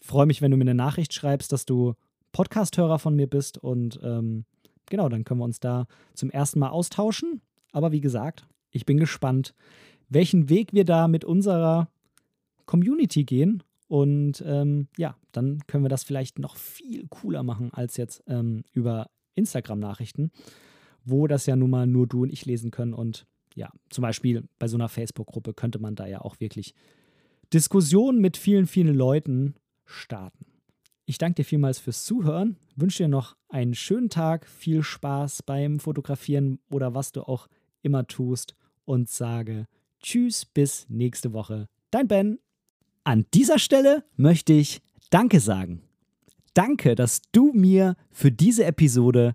freue 0.00 0.26
mich, 0.26 0.42
wenn 0.42 0.50
du 0.50 0.56
mir 0.56 0.64
eine 0.64 0.74
Nachricht 0.74 1.12
schreibst, 1.14 1.52
dass 1.52 1.66
du 1.66 1.94
Podcast-Hörer 2.32 2.98
von 2.98 3.16
mir 3.16 3.26
bist 3.26 3.58
und 3.58 4.00
ähm, 4.02 4.44
genau, 4.86 5.08
dann 5.08 5.24
können 5.24 5.40
wir 5.40 5.44
uns 5.44 5.60
da 5.60 5.86
zum 6.14 6.30
ersten 6.30 6.58
Mal 6.58 6.68
austauschen. 6.68 7.40
Aber 7.72 7.92
wie 7.92 8.00
gesagt, 8.00 8.46
ich 8.70 8.86
bin 8.86 8.98
gespannt, 8.98 9.54
welchen 10.08 10.48
Weg 10.48 10.72
wir 10.72 10.84
da 10.84 11.08
mit 11.08 11.24
unserer 11.24 11.88
Community 12.66 13.24
gehen. 13.24 13.62
Und 13.88 14.44
ähm, 14.46 14.86
ja, 14.96 15.16
dann 15.32 15.58
können 15.66 15.84
wir 15.84 15.88
das 15.88 16.04
vielleicht 16.04 16.38
noch 16.38 16.56
viel 16.56 17.08
cooler 17.08 17.42
machen 17.42 17.72
als 17.72 17.96
jetzt 17.96 18.22
ähm, 18.28 18.62
über 18.72 19.10
Instagram-Nachrichten, 19.34 20.30
wo 21.04 21.26
das 21.26 21.46
ja 21.46 21.56
nun 21.56 21.70
mal 21.70 21.86
nur 21.86 22.06
du 22.06 22.22
und 22.22 22.32
ich 22.32 22.46
lesen 22.46 22.70
können. 22.70 22.94
Und 22.94 23.26
ja, 23.56 23.70
zum 23.88 24.02
Beispiel 24.02 24.44
bei 24.60 24.68
so 24.68 24.76
einer 24.76 24.88
Facebook-Gruppe 24.88 25.54
könnte 25.54 25.80
man 25.80 25.96
da 25.96 26.06
ja 26.06 26.20
auch 26.20 26.38
wirklich 26.38 26.74
Diskussionen 27.52 28.20
mit 28.20 28.36
vielen, 28.36 28.66
vielen 28.66 28.94
Leuten 28.94 29.54
starten. 29.90 30.46
Ich 31.06 31.18
danke 31.18 31.42
dir 31.42 31.44
vielmals 31.44 31.78
fürs 31.78 32.04
Zuhören, 32.04 32.56
wünsche 32.76 33.02
dir 33.02 33.08
noch 33.08 33.36
einen 33.48 33.74
schönen 33.74 34.10
Tag, 34.10 34.46
viel 34.46 34.82
Spaß 34.82 35.42
beim 35.42 35.80
Fotografieren 35.80 36.60
oder 36.70 36.94
was 36.94 37.12
du 37.12 37.22
auch 37.22 37.48
immer 37.82 38.06
tust 38.06 38.54
und 38.84 39.08
sage 39.08 39.66
Tschüss 40.02 40.46
bis 40.46 40.86
nächste 40.88 41.32
Woche. 41.32 41.68
Dein 41.90 42.08
Ben. 42.08 42.38
An 43.04 43.26
dieser 43.34 43.58
Stelle 43.58 44.04
möchte 44.16 44.52
ich 44.52 44.82
Danke 45.10 45.40
sagen. 45.40 45.82
Danke, 46.54 46.94
dass 46.94 47.22
du 47.32 47.52
mir 47.52 47.96
für 48.10 48.30
diese 48.30 48.64
Episode 48.64 49.34